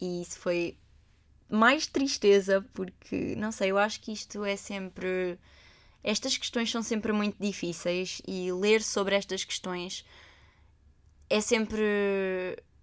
E 0.00 0.22
isso 0.22 0.38
foi 0.38 0.78
mais 1.48 1.86
tristeza, 1.86 2.64
porque 2.74 3.34
não 3.36 3.52
sei, 3.52 3.70
eu 3.70 3.78
acho 3.78 4.00
que 4.00 4.12
isto 4.12 4.44
é 4.44 4.56
sempre. 4.56 5.38
Estas 6.02 6.36
questões 6.36 6.70
são 6.70 6.82
sempre 6.82 7.12
muito 7.12 7.36
difíceis 7.40 8.20
e 8.26 8.52
ler 8.52 8.82
sobre 8.82 9.14
estas 9.14 9.44
questões 9.44 10.04
é 11.30 11.40
sempre. 11.40 11.82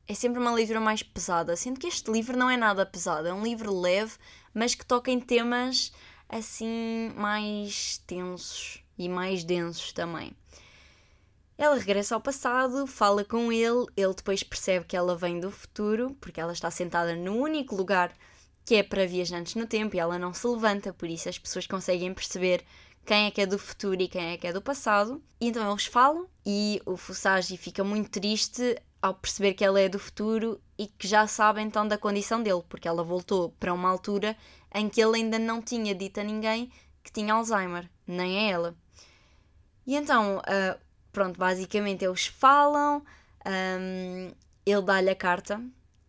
É 0.08 0.14
sempre 0.14 0.40
uma 0.40 0.52
leitura 0.52 0.82
mais 0.82 1.04
pesada, 1.04 1.56
sendo 1.56 1.80
que 1.80 1.88
este 1.88 2.12
livro 2.12 2.36
não 2.36 2.50
é 2.50 2.58
nada 2.58 2.86
pesado, 2.86 3.28
é 3.28 3.34
um 3.34 3.44
livro 3.44 3.80
leve, 3.80 4.14
mas 4.54 4.76
que 4.76 4.86
toca 4.86 5.10
em 5.10 5.20
temas 5.20 5.94
assim 6.28 7.12
mais 7.16 8.00
tensos 8.06 8.84
e 8.98 9.08
mais 9.08 9.44
densos 9.44 9.94
também. 9.94 10.36
Ela 11.58 11.76
regressa 11.76 12.16
ao 12.16 12.22
passado, 12.22 12.88
fala 12.88 13.24
com 13.24 13.52
ele, 13.52 13.86
ele 13.96 14.14
depois 14.14 14.42
percebe 14.42 14.86
que 14.86 14.98
ela 14.98 15.16
vem 15.16 15.40
do 15.40 15.52
futuro, 15.52 16.16
porque 16.20 16.42
ela 16.42 16.54
está 16.54 16.72
sentada 16.72 17.16
no 17.16 17.36
único 17.36 17.76
lugar 17.76 18.12
que 18.66 18.76
é 18.76 18.84
para 18.84 19.06
viajantes 19.06 19.56
no 19.56 19.68
tempo 19.68 19.96
e 19.96 20.00
ela 20.00 20.18
não 20.18 20.34
se 20.34 20.48
levanta, 20.48 20.94
por 20.94 21.10
isso 21.10 21.30
as 21.30 21.38
pessoas 21.38 21.68
conseguem 21.68 22.14
perceber 22.14 22.64
quem 23.06 23.26
é 23.26 23.32
que 23.32 23.42
é 23.42 23.46
do 23.46 23.58
futuro 23.58 24.02
e 24.02 24.08
quem 24.08 24.32
é 24.32 24.38
que 24.38 24.48
é 24.48 24.54
do 24.54 24.62
passado. 24.62 25.22
E 25.40 25.48
então 25.48 25.70
eles 25.70 25.86
falam 25.86 26.28
e 26.46 26.82
o 26.86 26.96
Fusagi 26.96 27.58
fica 27.58 27.84
muito 27.84 28.10
triste 28.10 28.80
ao 29.02 29.16
perceber 29.16 29.54
que 29.54 29.66
ela 29.66 29.80
é 29.80 29.90
do 29.90 29.98
futuro 29.98 30.62
e 30.78 30.88
que 30.88 31.08
já 31.08 31.26
sabe 31.26 31.62
então 31.62 31.88
da 31.88 31.98
condição 31.98 32.42
dele, 32.42 32.64
porque 32.70 32.88
ela 32.88 33.04
voltou 33.04 33.52
para 33.60 33.74
uma 33.74 33.90
altura 33.90 34.38
em 34.74 34.88
que 34.88 35.02
ele 35.02 35.18
ainda 35.18 35.40
não 35.40 35.62
tinha 35.62 35.96
dito 35.96 36.20
a 36.20 36.24
ninguém 36.24 36.72
que 37.04 37.12
tinha 37.12 37.34
Alzheimer, 37.34 37.90
nem 38.06 38.38
a 38.38 38.52
ela. 38.52 38.76
E 39.88 39.96
então, 39.96 40.38
uh, 40.38 40.80
pronto, 41.12 41.38
basicamente 41.38 42.06
eles 42.06 42.28
falam, 42.28 43.04
um, 43.46 44.32
ele 44.66 44.82
dá-lhe 44.82 45.10
a 45.10 45.16
carta 45.16 45.62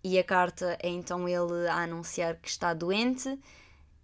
e 0.04 0.18
a 0.18 0.24
carta 0.24 0.76
é 0.82 0.88
então 0.88 1.28
ele 1.28 1.68
a 1.68 1.82
anunciar 1.82 2.36
que 2.36 2.48
está 2.48 2.74
doente 2.74 3.38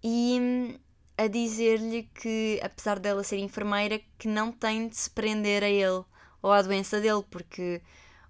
e 0.02 0.38
hum, 0.40 0.78
a 1.16 1.26
dizer-lhe 1.26 2.04
que, 2.14 2.60
apesar 2.62 2.98
dela 2.98 3.24
ser 3.24 3.38
enfermeira, 3.38 4.00
que 4.18 4.28
não 4.28 4.52
tem 4.52 4.88
de 4.88 4.96
se 4.96 5.10
prender 5.10 5.64
a 5.64 5.68
ele 5.68 6.04
ou 6.40 6.52
à 6.52 6.62
doença 6.62 7.00
dele, 7.00 7.24
porque 7.28 7.82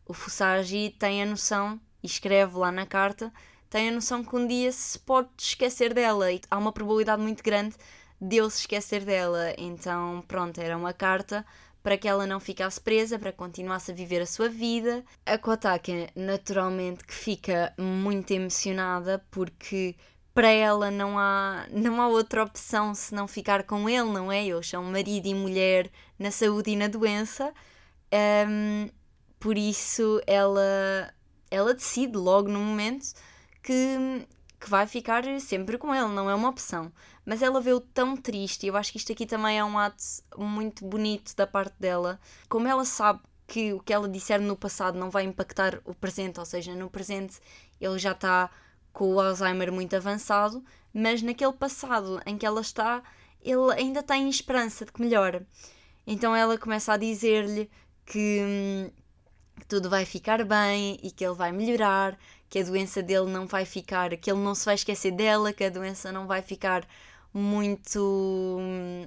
o 0.06 0.14
Fusagi 0.14 0.96
tem 0.98 1.22
a 1.22 1.26
noção, 1.26 1.78
e 2.02 2.06
escreve 2.06 2.56
lá 2.56 2.72
na 2.72 2.86
carta, 2.86 3.32
tem 3.68 3.88
a 3.88 3.92
noção 3.92 4.24
que 4.24 4.34
um 4.34 4.46
dia 4.46 4.72
se 4.72 4.98
pode 4.98 5.28
esquecer 5.38 5.92
dela 5.92 6.32
e 6.32 6.40
há 6.50 6.56
uma 6.56 6.72
probabilidade 6.72 7.20
muito 7.20 7.42
grande 7.42 7.76
de 8.20 8.36
ele 8.38 8.50
se 8.50 8.60
esquecer 8.60 9.04
dela. 9.04 9.52
Então, 9.58 10.24
pronto, 10.26 10.58
era 10.58 10.76
uma 10.76 10.92
carta 10.92 11.44
para 11.82 11.96
que 11.96 12.08
ela 12.08 12.26
não 12.26 12.40
ficasse 12.40 12.80
presa, 12.80 13.18
para 13.18 13.32
que 13.32 13.38
continuasse 13.38 13.90
a 13.90 13.94
viver 13.94 14.20
a 14.20 14.26
sua 14.26 14.48
vida. 14.48 15.04
A 15.24 15.38
Kotake, 15.38 16.08
naturalmente, 16.14 17.04
que 17.04 17.14
fica 17.14 17.72
muito 17.78 18.30
emocionada 18.32 19.24
porque 19.30 19.96
para 20.34 20.48
ela 20.48 20.90
não 20.90 21.18
há, 21.18 21.66
não 21.72 22.00
há 22.00 22.08
outra 22.08 22.44
opção 22.44 22.94
se 22.94 23.14
não 23.14 23.26
ficar 23.26 23.64
com 23.64 23.88
ele, 23.88 24.10
não 24.10 24.30
é? 24.30 24.46
Eles 24.46 24.68
são 24.68 24.84
marido 24.84 25.26
e 25.26 25.34
mulher 25.34 25.90
na 26.18 26.30
saúde 26.30 26.70
e 26.70 26.76
na 26.76 26.86
doença. 26.88 27.52
Um, 28.48 28.88
por 29.40 29.58
isso 29.58 30.20
ela, 30.26 31.12
ela 31.50 31.74
decide 31.74 32.16
logo 32.16 32.48
no 32.48 32.60
momento 32.60 33.12
que, 33.62 34.26
que 34.60 34.70
vai 34.70 34.86
ficar 34.86 35.24
sempre 35.40 35.76
com 35.76 35.94
ele, 35.94 36.08
não 36.08 36.30
é 36.30 36.34
uma 36.34 36.48
opção 36.48 36.92
mas 37.28 37.42
ela 37.42 37.60
veio 37.60 37.78
tão 37.78 38.16
triste. 38.16 38.64
E 38.64 38.68
eu 38.68 38.76
acho 38.76 38.90
que 38.90 38.96
isto 38.96 39.12
aqui 39.12 39.26
também 39.26 39.58
é 39.58 39.62
um 39.62 39.78
ato 39.78 40.02
muito 40.38 40.82
bonito 40.82 41.36
da 41.36 41.46
parte 41.46 41.74
dela. 41.78 42.18
Como 42.48 42.66
ela 42.66 42.86
sabe 42.86 43.20
que 43.46 43.74
o 43.74 43.80
que 43.80 43.92
ela 43.92 44.08
disser 44.08 44.40
no 44.40 44.56
passado 44.56 44.98
não 44.98 45.10
vai 45.10 45.24
impactar 45.24 45.78
o 45.84 45.94
presente, 45.94 46.40
ou 46.40 46.46
seja, 46.46 46.74
no 46.74 46.88
presente 46.88 47.38
ele 47.78 47.98
já 47.98 48.12
está 48.12 48.48
com 48.94 49.12
o 49.12 49.20
Alzheimer 49.20 49.70
muito 49.70 49.94
avançado, 49.94 50.64
mas 50.90 51.20
naquele 51.20 51.52
passado 51.52 52.18
em 52.24 52.38
que 52.38 52.46
ela 52.46 52.62
está, 52.62 53.02
ele 53.42 53.74
ainda 53.76 54.02
tem 54.02 54.26
esperança 54.30 54.86
de 54.86 54.92
que 54.92 55.02
melhore. 55.02 55.46
Então 56.06 56.34
ela 56.34 56.56
começa 56.56 56.94
a 56.94 56.96
dizer-lhe 56.96 57.70
que, 58.06 58.90
que 59.60 59.66
tudo 59.66 59.90
vai 59.90 60.06
ficar 60.06 60.42
bem 60.46 60.98
e 61.02 61.10
que 61.10 61.26
ele 61.26 61.34
vai 61.34 61.52
melhorar, 61.52 62.18
que 62.48 62.58
a 62.58 62.64
doença 62.64 63.02
dele 63.02 63.30
não 63.30 63.46
vai 63.46 63.66
ficar, 63.66 64.16
que 64.16 64.30
ele 64.30 64.40
não 64.40 64.54
se 64.54 64.64
vai 64.64 64.76
esquecer 64.76 65.10
dela, 65.10 65.52
que 65.52 65.64
a 65.64 65.68
doença 65.68 66.10
não 66.10 66.26
vai 66.26 66.40
ficar 66.40 66.88
muito, 67.38 68.58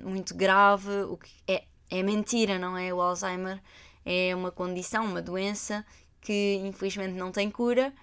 muito 0.04 0.34
grave, 0.36 0.92
o 1.04 1.18
que 1.18 1.32
é, 1.48 1.64
é 1.90 2.04
mentira, 2.04 2.58
não 2.58 2.78
é? 2.78 2.94
O 2.94 3.02
Alzheimer 3.02 3.62
é 4.06 4.36
uma 4.36 4.52
condição, 4.52 5.06
uma 5.06 5.22
doença 5.22 5.86
que 6.22 6.56
infelizmente 6.64 7.14
não 7.14 7.32
tem 7.32 7.50
cura 7.50 7.94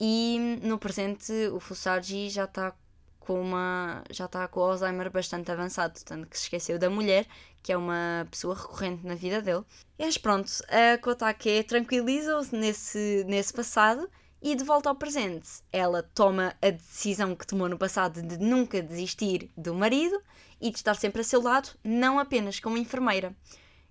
e 0.00 0.58
no 0.62 0.78
presente 0.78 1.32
o 1.52 1.60
Fusagi 1.60 2.28
já 2.30 2.44
está 2.44 2.74
com 3.20 3.40
uma. 3.40 4.04
já 4.10 4.26
está 4.26 4.46
com 4.48 4.60
o 4.60 4.62
Alzheimer 4.64 5.10
bastante 5.10 5.50
avançado, 5.50 6.00
tanto 6.04 6.28
que 6.28 6.38
se 6.38 6.44
esqueceu 6.44 6.78
da 6.78 6.88
mulher, 6.88 7.26
que 7.62 7.72
é 7.72 7.76
uma 7.76 8.26
pessoa 8.30 8.54
recorrente 8.54 9.04
na 9.04 9.14
vida 9.14 9.42
dele. 9.42 9.64
Mas 9.98 10.16
pronto, 10.16 10.50
a 10.68 10.96
Kotake 10.98 11.64
tranquiliza-se 11.64 12.54
nesse, 12.54 13.24
nesse 13.26 13.52
passado 13.52 14.08
e 14.46 14.54
de 14.54 14.62
volta 14.62 14.88
ao 14.88 14.94
presente, 14.94 15.48
ela 15.72 16.04
toma 16.04 16.54
a 16.62 16.70
decisão 16.70 17.34
que 17.34 17.44
tomou 17.44 17.68
no 17.68 17.76
passado 17.76 18.22
de 18.22 18.38
nunca 18.38 18.80
desistir 18.80 19.50
do 19.56 19.74
marido 19.74 20.22
e 20.60 20.70
de 20.70 20.76
estar 20.76 20.94
sempre 20.94 21.22
a 21.22 21.24
seu 21.24 21.42
lado, 21.42 21.70
não 21.82 22.16
apenas 22.16 22.60
como 22.60 22.78
enfermeira. 22.78 23.34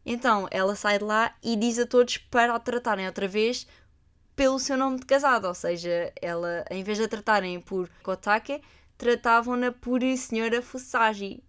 Então 0.05 0.47
ela 0.49 0.73
sai 0.73 0.97
de 0.97 1.03
lá 1.03 1.35
e 1.43 1.57
diz 1.57 1.77
a 1.77 1.85
todos 1.85 2.17
para 2.17 2.55
a 2.55 2.59
tratarem 2.59 3.05
outra 3.05 3.27
vez 3.27 3.67
pelo 4.33 4.57
seu 4.57 4.77
nome 4.77 4.97
de 4.97 5.05
casado, 5.05 5.45
ou 5.45 5.53
seja, 5.53 6.13
ela, 6.21 6.63
em 6.71 6.83
vez 6.83 6.99
de 6.99 7.03
a 7.03 7.09
tratarem 7.09 7.59
por 7.59 7.89
Kotake, 8.01 8.61
tratavam-na 8.97 9.73
por 9.73 9.99
Senhora 10.17 10.61
Fusagi, 10.61 11.43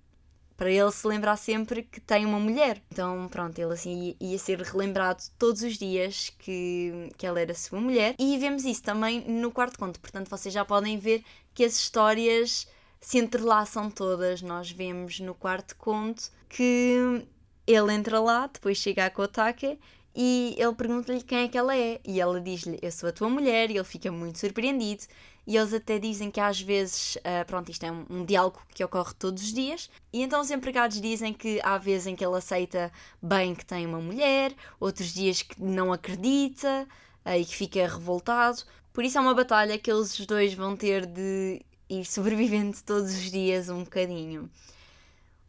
para 0.57 0.71
ele 0.71 0.91
se 0.91 1.07
lembrar 1.07 1.37
sempre 1.37 1.83
que 1.83 2.01
tem 2.01 2.25
uma 2.25 2.41
mulher. 2.41 2.83
Então, 2.91 3.29
pronto, 3.29 3.59
ele 3.59 3.73
assim 3.73 4.17
ia, 4.19 4.39
ser 4.39 4.61
relembrado 4.61 5.23
todos 5.39 5.63
os 5.63 5.77
dias 5.77 6.33
que, 6.39 7.11
que 7.17 7.27
ela 7.27 7.41
era 7.41 7.55
sua 7.55 7.81
mulher. 7.81 8.15
E 8.19 8.39
vemos 8.39 8.65
isso 8.65 8.83
também 8.83 9.21
no 9.29 9.51
quarto 9.51 9.79
conto. 9.79 10.01
Portanto, 10.01 10.29
vocês 10.29 10.53
já 10.53 10.65
podem 10.65 10.99
ver 10.99 11.23
que 11.55 11.65
as 11.65 11.77
histórias 11.77 12.67
se 13.01 13.19
entrelaçam 13.19 13.91
todas. 13.91 14.41
Nós 14.41 14.71
vemos 14.71 15.21
no 15.21 15.35
quarto 15.35 15.77
conto 15.77 16.31
que 16.49 17.27
ele 17.67 17.93
entra 17.93 18.21
lá, 18.21 18.47
depois 18.47 18.79
chega 18.79 19.07
a 19.07 19.11
Kotake 19.11 19.79
e 20.15 20.57
ele 20.59 20.75
pergunta-lhe 20.75 21.23
quem 21.23 21.41
é 21.41 21.49
que 21.49 21.59
ela 21.59 21.77
é. 21.77 22.01
E 22.03 22.19
ela 22.19 22.41
diz-lhe: 22.41 22.79
Eu 22.81 22.91
sou 22.91 23.11
a 23.11 23.13
tua 23.13 23.29
mulher. 23.29 23.71
E 23.71 23.77
ele 23.77 23.85
fica 23.85 24.11
muito 24.11 24.39
surpreendido. 24.39 25.05
E 25.47 25.57
eles 25.57 25.73
até 25.73 25.99
dizem 25.99 26.31
que 26.31 26.41
às 26.41 26.61
vezes, 26.61 27.17
uh, 27.17 27.47
pronto, 27.47 27.71
isto 27.71 27.85
é 27.85 27.93
um, 27.93 28.05
um, 28.11 28.25
diálogo 28.25 28.61
que 28.75 28.83
ocorre 28.83 29.15
todos 29.15 29.45
os 29.45 29.53
dias. 29.53 29.88
E 30.12 30.23
então 30.23 30.41
os 30.41 30.50
empregados 30.50 31.00
dizem 31.00 31.33
que 31.33 31.61
há 31.62 31.79
vezes 31.79 32.09
em 32.09 32.17
que 32.17 32.25
ele 32.25 32.37
aceita 32.37 32.93
bem 33.23 33.55
que 33.55 33.65
tem 33.65 33.87
uma 33.87 34.00
mulher, 34.00 34.53
outros 34.81 35.15
dias 35.15 35.43
que 35.43 35.62
não 35.62 35.93
acredita 35.93 36.88
uh, 37.25 37.31
e 37.31 37.45
que 37.45 37.55
fica 37.55 37.87
revoltado. 37.87 38.65
Por 38.93 39.05
isso 39.05 39.19
é 39.19 39.21
uma 39.21 39.35
batalha 39.35 39.79
que 39.79 39.91
eles 39.91 40.19
dois 40.26 40.53
vão 40.53 40.76
ter 40.76 41.07
de 41.07 41.62
ir 41.88 42.05
sobrevivendo 42.07 42.76
todos 42.85 43.11
os 43.11 43.31
dias 43.31 43.69
um 43.69 43.85
bocadinho. 43.85 44.50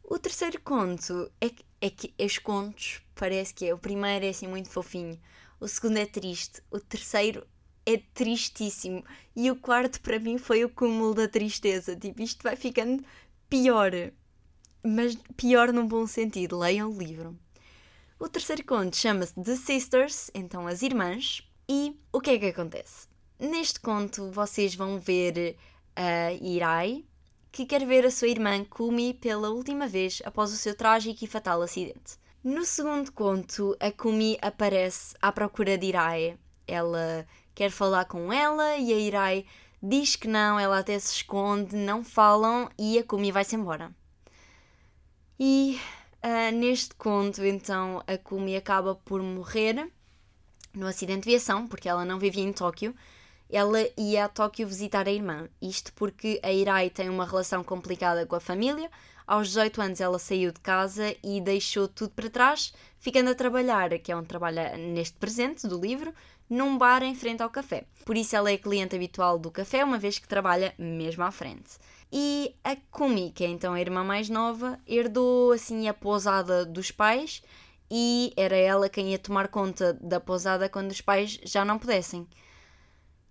O 0.04 0.20
terceiro 0.20 0.62
conto 0.62 1.32
é 1.42 1.50
que, 1.50 1.66
é 1.82 1.90
que 1.90 2.14
os 2.24 2.38
contos 2.38 3.02
parece 3.16 3.54
que 3.54 3.66
é. 3.66 3.74
O 3.74 3.80
primeiro 3.80 4.26
é 4.26 4.30
assim 4.30 4.48
muito 4.48 4.70
fofinho, 4.70 5.20
o 5.60 5.68
segundo 5.68 5.98
é 5.98 6.06
triste, 6.06 6.62
o 6.70 6.80
terceiro 6.80 7.46
é 7.88 7.98
tristíssimo 8.14 9.02
e 9.34 9.50
o 9.50 9.56
quarto 9.56 10.02
para 10.02 10.20
mim 10.20 10.38
foi 10.38 10.66
o 10.66 10.70
cúmulo 10.70 11.14
da 11.14 11.28
tristeza. 11.28 11.96
Tipo, 11.96 12.22
isto 12.22 12.44
vai 12.44 12.58
ficando 12.58 13.02
pior, 13.50 13.92
mas 14.84 15.18
pior 15.38 15.72
num 15.72 15.88
bom 15.88 16.06
sentido. 16.06 16.60
Leiam 16.60 16.92
o 16.92 16.98
livro. 17.00 17.40
O 18.20 18.28
terceiro 18.28 18.66
conto 18.66 18.98
chama-se 18.98 19.42
The 19.42 19.56
Sisters, 19.56 20.30
então 20.34 20.68
as 20.68 20.82
irmãs. 20.82 21.48
E 21.70 21.98
o 22.12 22.20
que 22.20 22.32
é 22.32 22.38
que 22.38 22.48
acontece? 22.48 23.08
Neste 23.40 23.80
conto 23.80 24.32
vocês 24.32 24.76
vão 24.76 25.00
ver 25.00 25.56
a 25.96 26.34
Irai, 26.34 27.06
que 27.52 27.66
quer 27.66 27.86
ver 27.86 28.06
a 28.06 28.12
sua 28.12 28.28
irmã 28.28 28.66
Kumi 28.66 29.14
pela 29.14 29.50
última 29.50 29.88
vez 29.88 30.22
após 30.26 30.52
o 30.52 30.58
seu 30.58 30.76
trágico 30.76 31.24
e 31.24 31.28
fatal 31.28 31.62
acidente. 31.62 32.18
No 32.44 32.66
segundo 32.66 33.12
conto, 33.14 33.78
a 33.80 33.92
Kumi 33.92 34.38
aparece 34.42 35.16
à 35.22 35.32
procura 35.32 35.78
de 35.78 35.88
Irai. 35.88 36.38
Ela 36.68 37.26
quer 37.58 37.72
falar 37.72 38.06
com 38.06 38.32
ela 38.32 38.78
e 38.78 38.94
a 38.94 38.98
Irai 38.98 39.44
diz 39.82 40.16
que 40.16 40.28
não, 40.28 40.60
ela 40.60 40.78
até 40.78 41.00
se 41.00 41.12
esconde, 41.12 41.76
não 41.76 42.04
falam 42.04 42.70
e 42.78 43.00
a 43.00 43.04
Kumi 43.04 43.32
vai-se 43.32 43.56
embora. 43.56 43.92
E 45.40 45.80
uh, 46.24 46.56
neste 46.56 46.94
conto, 46.94 47.44
então, 47.44 48.04
a 48.06 48.16
Kumi 48.16 48.56
acaba 48.56 48.94
por 48.94 49.24
morrer 49.24 49.92
no 50.72 50.86
acidente 50.86 51.24
de 51.24 51.32
viação, 51.32 51.68
porque 51.68 51.90
ela 51.90 52.06
não 52.06 52.20
vivia 52.20 52.44
em 52.44 52.54
Tóquio 52.54 52.94
ela 53.50 53.80
ia 53.98 54.26
a 54.26 54.30
Tóquio 54.30 54.68
visitar 54.68 55.08
a 55.08 55.12
irmã. 55.12 55.48
Isto 55.62 55.94
porque 55.94 56.40
a 56.44 56.52
Irai 56.52 56.90
tem 56.90 57.10
uma 57.10 57.26
relação 57.26 57.64
complicada 57.64 58.26
com 58.26 58.36
a 58.36 58.40
família. 58.40 58.90
Aos 59.26 59.48
18 59.50 59.82
anos 59.82 60.02
ela 60.02 60.20
saiu 60.20 60.52
de 60.52 60.60
casa 60.60 61.16
e 61.24 61.42
deixou 61.42 61.88
tudo 61.88 62.12
para 62.12 62.30
trás, 62.30 62.74
ficando 62.98 63.30
a 63.30 63.36
trabalhar, 63.36 63.90
que 64.00 64.12
é 64.12 64.16
onde 64.16 64.28
trabalha 64.28 64.78
neste 64.78 65.18
presente 65.18 65.68
do 65.68 65.80
livro, 65.80 66.14
num 66.50 66.78
bar 66.78 67.04
em 67.04 67.14
frente 67.14 67.44
ao 67.44 67.50
café. 67.50 67.86
Por 68.06 68.16
isso 68.16 68.36
ela 68.36 68.50
é 68.50 68.58
cliente 68.58 68.96
habitual 68.96 69.38
do 69.38 69.52
café, 69.52 69.84
uma 69.84 69.98
vez 69.98 70.18
que 70.18 70.28
trabalha 70.28 70.74
mesmo 70.78 71.24
à 71.24 71.32
frente. 71.32 71.78
E 72.12 72.56
a 72.64 72.76
Kumi, 72.90 73.32
que 73.32 73.44
é 73.44 73.48
então 73.48 73.74
a 73.74 73.82
irmã 73.82 74.02
mais 74.04 74.30
nova, 74.30 74.80
herdou 74.88 75.52
assim 75.52 75.90
a 75.90 75.94
pousada 75.94 76.66
dos 76.66 76.90
pais 76.90 77.42
e 77.92 78.34
era 78.38 78.56
ela 78.56 78.90
quem 78.90 79.12
ia 79.12 79.20
tomar 79.20 79.50
conta 79.50 79.94
da 79.94 80.20
pousada 80.20 80.70
quando 80.70 80.92
os 80.92 81.02
pais 81.02 81.40
já 81.44 81.66
não 81.66 81.78
pudessem. 81.78 82.26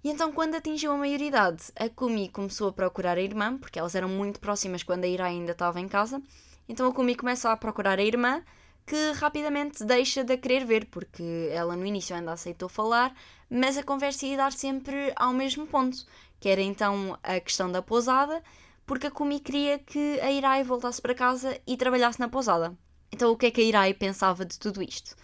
E 0.06 0.08
então, 0.08 0.30
quando 0.30 0.54
atingiu 0.54 0.92
a 0.92 0.96
maioridade, 0.96 1.64
a 1.74 1.88
Kumi 1.88 2.28
começou 2.28 2.68
a 2.68 2.72
procurar 2.72 3.18
a 3.18 3.20
irmã, 3.20 3.58
porque 3.58 3.76
elas 3.76 3.96
eram 3.96 4.08
muito 4.08 4.38
próximas 4.38 4.84
quando 4.84 5.02
a 5.02 5.08
Ira 5.08 5.24
ainda 5.24 5.50
estava 5.50 5.80
em 5.80 5.88
casa. 5.88 6.22
Então 6.68 6.88
a 6.88 6.92
Kumi 6.92 7.16
começa 7.16 7.50
a 7.50 7.56
procurar 7.56 7.98
a 7.98 8.04
irmã, 8.04 8.40
que 8.86 9.10
rapidamente 9.16 9.82
deixa 9.84 10.22
de 10.22 10.34
a 10.34 10.38
querer 10.38 10.64
ver, 10.64 10.86
porque 10.92 11.50
ela 11.50 11.74
no 11.74 11.84
início 11.84 12.14
ainda 12.14 12.30
aceitou 12.30 12.68
falar, 12.68 13.12
mas 13.50 13.76
a 13.76 13.82
conversa 13.82 14.26
ia 14.26 14.36
dar 14.36 14.52
sempre 14.52 15.12
ao 15.16 15.32
mesmo 15.32 15.66
ponto, 15.66 16.06
que 16.38 16.48
era 16.48 16.60
então 16.60 17.18
a 17.20 17.40
questão 17.40 17.68
da 17.68 17.82
pousada, 17.82 18.44
porque 18.86 19.08
a 19.08 19.10
Kumi 19.10 19.40
queria 19.40 19.80
que 19.80 20.20
a 20.20 20.30
Irai 20.30 20.62
voltasse 20.62 21.02
para 21.02 21.16
casa 21.16 21.60
e 21.66 21.76
trabalhasse 21.76 22.20
na 22.20 22.28
pousada. 22.28 22.78
Então 23.10 23.32
o 23.32 23.36
que 23.36 23.46
é 23.46 23.50
que 23.50 23.60
a 23.60 23.64
Irai 23.64 23.92
pensava 23.92 24.44
de 24.44 24.56
tudo 24.56 24.80
isto? 24.84 25.16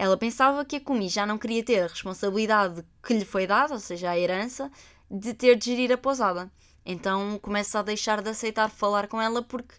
Ela 0.00 0.16
pensava 0.16 0.64
que 0.64 0.76
a 0.76 0.80
Kumi 0.80 1.08
já 1.08 1.26
não 1.26 1.36
queria 1.36 1.64
ter 1.64 1.80
a 1.80 1.88
responsabilidade 1.88 2.84
que 3.02 3.14
lhe 3.14 3.24
foi 3.24 3.48
dada, 3.48 3.74
ou 3.74 3.80
seja, 3.80 4.10
a 4.10 4.16
herança, 4.16 4.70
de 5.10 5.34
ter 5.34 5.56
de 5.56 5.64
gerir 5.64 5.90
a 5.90 5.98
pousada. 5.98 6.48
Então 6.86 7.36
começa 7.40 7.80
a 7.80 7.82
deixar 7.82 8.22
de 8.22 8.30
aceitar 8.30 8.70
falar 8.70 9.08
com 9.08 9.20
ela 9.20 9.42
porque, 9.42 9.74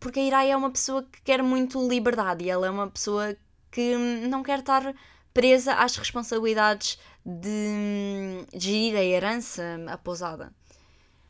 porque 0.00 0.18
a 0.18 0.24
Irai 0.24 0.50
é 0.50 0.56
uma 0.56 0.72
pessoa 0.72 1.04
que 1.04 1.22
quer 1.22 1.44
muito 1.44 1.88
liberdade 1.88 2.44
e 2.44 2.50
ela 2.50 2.66
é 2.66 2.70
uma 2.70 2.90
pessoa 2.90 3.36
que 3.70 3.96
não 3.96 4.42
quer 4.42 4.58
estar 4.58 4.92
presa 5.32 5.74
às 5.74 5.94
responsabilidades 5.94 6.98
de, 7.24 8.44
de 8.52 8.58
gerir 8.58 8.96
a 8.96 9.04
herança, 9.04 9.62
a 9.86 9.96
pousada. 9.96 10.52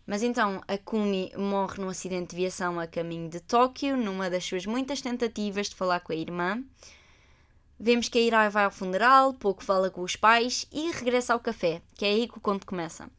Mas 0.06 0.22
então 0.22 0.62
a 0.66 0.78
Kumi 0.78 1.32
morre 1.36 1.82
num 1.82 1.90
acidente 1.90 2.30
de 2.30 2.36
viação 2.36 2.80
a 2.80 2.86
caminho 2.86 3.28
de 3.28 3.40
Tóquio, 3.40 3.94
numa 3.94 4.30
das 4.30 4.46
suas 4.46 4.64
muitas 4.64 5.02
tentativas 5.02 5.68
de 5.68 5.74
falar 5.74 6.00
com 6.00 6.14
a 6.14 6.16
irmã. 6.16 6.64
Vemos 7.82 8.10
que 8.10 8.18
a 8.18 8.20
Irai 8.20 8.50
vai 8.50 8.64
ao 8.66 8.70
funeral, 8.70 9.32
pouco 9.32 9.64
fala 9.64 9.90
com 9.90 10.02
os 10.02 10.14
pais 10.14 10.66
e 10.70 10.90
regressa 10.90 11.32
ao 11.32 11.40
café, 11.40 11.80
que 11.94 12.04
é 12.04 12.08
aí 12.08 12.28
que 12.28 12.36
o 12.36 12.40
conto 12.40 12.66
começa. 12.66 13.10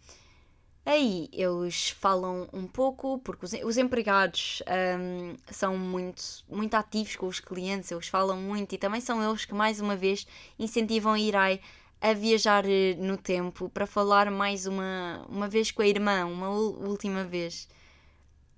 Aí 0.86 1.30
eles 1.34 1.90
falam 1.90 2.48
um 2.54 2.68
pouco, 2.68 3.18
porque 3.24 3.44
os, 3.44 3.54
os 3.54 3.78
empregados 3.78 4.62
um, 5.00 5.36
são 5.52 5.76
muito, 5.76 6.22
muito 6.48 6.76
ativos 6.76 7.16
com 7.16 7.26
os 7.26 7.40
clientes, 7.40 7.90
eles 7.90 8.08
falam 8.08 8.38
muito 8.38 8.76
e 8.76 8.78
também 8.78 9.02
são 9.02 9.28
eles 9.28 9.46
que, 9.46 9.54
mais 9.56 9.82
uma 9.82 9.96
vez, 9.96 10.28
incentivam 10.60 11.14
a 11.14 11.20
Irai 11.20 11.60
a 12.00 12.14
viajar 12.14 12.64
eh, 12.68 12.94
no 13.00 13.18
tempo 13.18 13.68
para 13.68 13.88
falar 13.88 14.30
mais 14.30 14.68
uma, 14.68 15.26
uma 15.28 15.48
vez 15.48 15.72
com 15.72 15.82
a 15.82 15.88
irmã, 15.88 16.24
uma 16.26 16.50
última 16.50 17.24
vez. 17.24 17.68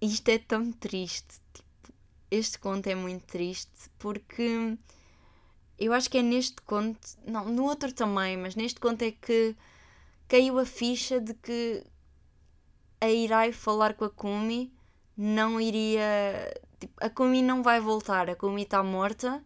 Isto 0.02 0.28
é 0.30 0.38
tão 0.38 0.70
triste. 0.74 1.40
Tipo, 1.54 1.94
este 2.30 2.60
conto 2.60 2.88
é 2.88 2.96
muito 2.96 3.26
triste 3.26 3.90
porque 3.98 4.78
eu 5.78 5.94
acho 5.94 6.10
que 6.10 6.18
é 6.18 6.22
neste 6.22 6.62
conto, 6.62 7.00
não, 7.26 7.46
no 7.46 7.64
outro 7.64 7.92
também, 7.94 8.38
mas 8.38 8.56
neste 8.56 8.80
conto 8.80 9.02
é 9.04 9.12
que 9.12 9.56
caiu 10.28 10.60
a 10.60 10.66
ficha 10.66 11.20
de 11.20 11.34
que 11.34 11.84
a 13.02 13.10
Irai 13.10 13.52
falar 13.52 13.94
com 13.94 14.06
a 14.06 14.10
Kumi 14.10 14.74
não 15.18 15.60
iria. 15.60 16.54
Tipo, 16.80 16.94
a 17.00 17.10
Kumi 17.10 17.42
não 17.42 17.62
vai 17.62 17.80
voltar, 17.80 18.30
a 18.30 18.36
Kumi 18.36 18.64
está 18.64 18.82
morta 18.84 19.44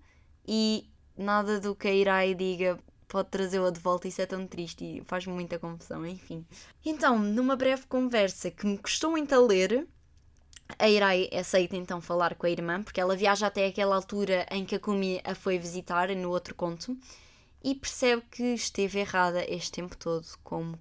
e 0.48 0.90
nada 1.18 1.60
do 1.60 1.76
que 1.76 1.88
a 1.88 1.94
Irai 1.94 2.36
diga 2.36 2.80
pode 3.08 3.30
trazê-la 3.30 3.72
de 3.72 3.80
volta. 3.80 4.08
Isso 4.08 4.22
é 4.22 4.26
tão 4.26 4.46
triste 4.46 4.84
e 4.84 5.04
faz 5.06 5.26
muita 5.26 5.58
confusão, 5.58 6.06
enfim. 6.06 6.46
Então, 6.86 7.18
numa 7.18 7.56
breve 7.56 7.86
conversa 7.88 8.52
que 8.52 8.66
me 8.66 8.78
custou 8.78 9.12
muito 9.12 9.34
a 9.34 9.40
ler, 9.40 9.88
a 10.78 10.90
Irai 10.90 11.30
aceita 11.34 11.76
então 11.76 12.02
falar 12.02 12.36
com 12.36 12.46
a 12.46 12.50
irmã, 12.50 12.84
porque 12.84 13.00
ela 13.00 13.16
viaja 13.16 13.48
até 13.48 13.66
aquela 13.66 13.96
altura 13.96 14.46
em 14.52 14.66
que 14.66 14.76
a 14.76 14.80
Kumi 14.80 15.22
a 15.24 15.34
foi 15.34 15.58
visitar, 15.58 16.10
no 16.10 16.30
outro 16.30 16.54
conto, 16.56 16.98
e 17.64 17.74
percebe 17.76 18.24
que 18.30 18.54
esteve 18.54 19.00
errada 19.00 19.44
este 19.48 19.72
tempo 19.72 19.96
todo. 19.96 20.28
Como, 20.44 20.80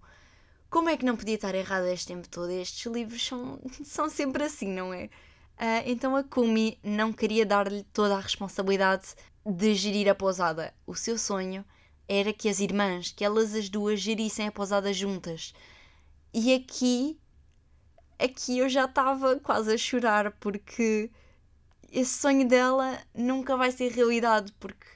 como 0.68 0.88
é 0.88 0.96
que 0.96 1.05
não 1.05 1.16
podia 1.16 1.37
estar 1.37 1.55
errada 1.55 1.92
este 1.92 2.09
tempo 2.09 2.29
todo? 2.29 2.51
Estes 2.51 2.87
livros 2.92 3.25
são, 3.27 3.61
são 3.85 4.09
sempre 4.09 4.44
assim, 4.44 4.68
não 4.68 4.92
é? 4.92 5.05
Uh, 5.05 5.83
então 5.87 6.14
a 6.14 6.22
Kumi 6.22 6.79
não 6.83 7.12
queria 7.12 7.46
dar-lhe 7.46 7.83
toda 7.85 8.16
a 8.16 8.20
responsabilidade 8.20 9.14
de 9.44 9.75
gerir 9.75 10.09
a 10.09 10.14
pousada. 10.14 10.75
O 10.87 10.94
seu 10.94 11.16
sonho 11.16 11.64
era 12.09 12.33
que 12.33 12.49
as 12.49 12.61
irmãs, 12.61 13.12
que 13.12 13.25
elas 13.25 13.55
as 13.55 13.68
duas 13.68 14.01
gerissem 14.01 14.49
a 14.49 14.53
pousada 14.53 14.92
juntas. 14.92 15.55
E 16.35 16.55
aqui 16.55 17.18
aqui 18.18 18.59
eu 18.59 18.68
já 18.68 18.85
estava 18.85 19.38
quase 19.40 19.74
a 19.74 19.79
chorar 19.79 20.33
porque 20.33 21.11
esse 21.90 22.18
sonho 22.18 22.46
dela 22.46 22.98
nunca 23.14 23.57
vai 23.57 23.70
ser 23.70 23.92
realidade 23.92 24.52
porque 24.59 24.87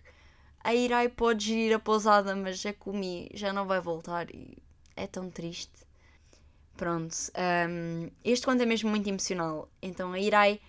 a 0.62 0.74
Irai 0.74 1.08
pode 1.08 1.46
gerir 1.46 1.74
a 1.74 1.78
pousada, 1.78 2.36
mas 2.36 2.64
a 2.66 2.72
Kumi 2.72 3.30
já 3.34 3.52
não 3.52 3.66
vai 3.66 3.80
voltar 3.80 4.28
e 4.34 4.58
é 4.96 5.06
tão 5.06 5.30
triste. 5.30 5.72
Pronto, 6.76 7.14
um, 7.68 8.10
este 8.24 8.46
conto 8.46 8.62
é 8.62 8.66
mesmo 8.66 8.90
muito 8.90 9.08
emocional. 9.08 9.70
Então 9.80 10.12
a 10.12 10.18
Irai, 10.18 10.60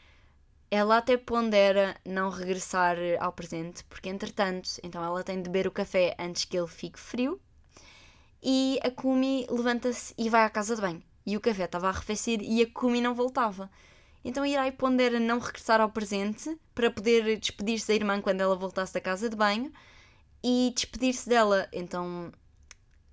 ela 0.69 0.97
até 0.97 1.17
pondera 1.17 1.95
não 2.05 2.29
regressar 2.29 2.97
ao 3.19 3.33
presente, 3.33 3.83
porque 3.85 4.09
entretanto, 4.09 4.69
então 4.83 5.03
ela 5.03 5.23
tem 5.23 5.41
de 5.41 5.49
beber 5.49 5.67
o 5.67 5.71
café 5.71 6.15
antes 6.17 6.45
que 6.45 6.57
ele 6.57 6.67
fique 6.67 6.99
frio. 6.99 7.39
E 8.41 8.79
a 8.83 8.89
Kumi 8.89 9.45
levanta-se 9.49 10.13
e 10.17 10.29
vai 10.29 10.43
à 10.43 10.49
casa 10.49 10.75
de 10.75 10.81
banho. 10.81 11.03
E 11.25 11.37
o 11.37 11.41
café 11.41 11.65
estava 11.65 11.87
a 11.87 11.89
arrefecer 11.89 12.41
e 12.41 12.61
a 12.61 12.69
Kumi 12.69 13.01
não 13.01 13.13
voltava. 13.13 13.69
Então 14.23 14.45
Irai 14.45 14.71
pondera 14.71 15.19
não 15.19 15.39
regressar 15.39 15.81
ao 15.81 15.89
presente 15.89 16.55
para 16.75 16.91
poder 16.91 17.37
despedir-se 17.39 17.87
da 17.87 17.93
irmã 17.93 18.21
quando 18.21 18.41
ela 18.41 18.55
voltasse 18.55 18.93
da 18.93 19.01
casa 19.01 19.29
de 19.29 19.35
banho 19.35 19.71
e 20.43 20.71
despedir-se 20.75 21.27
dela. 21.27 21.67
Então, 21.71 22.31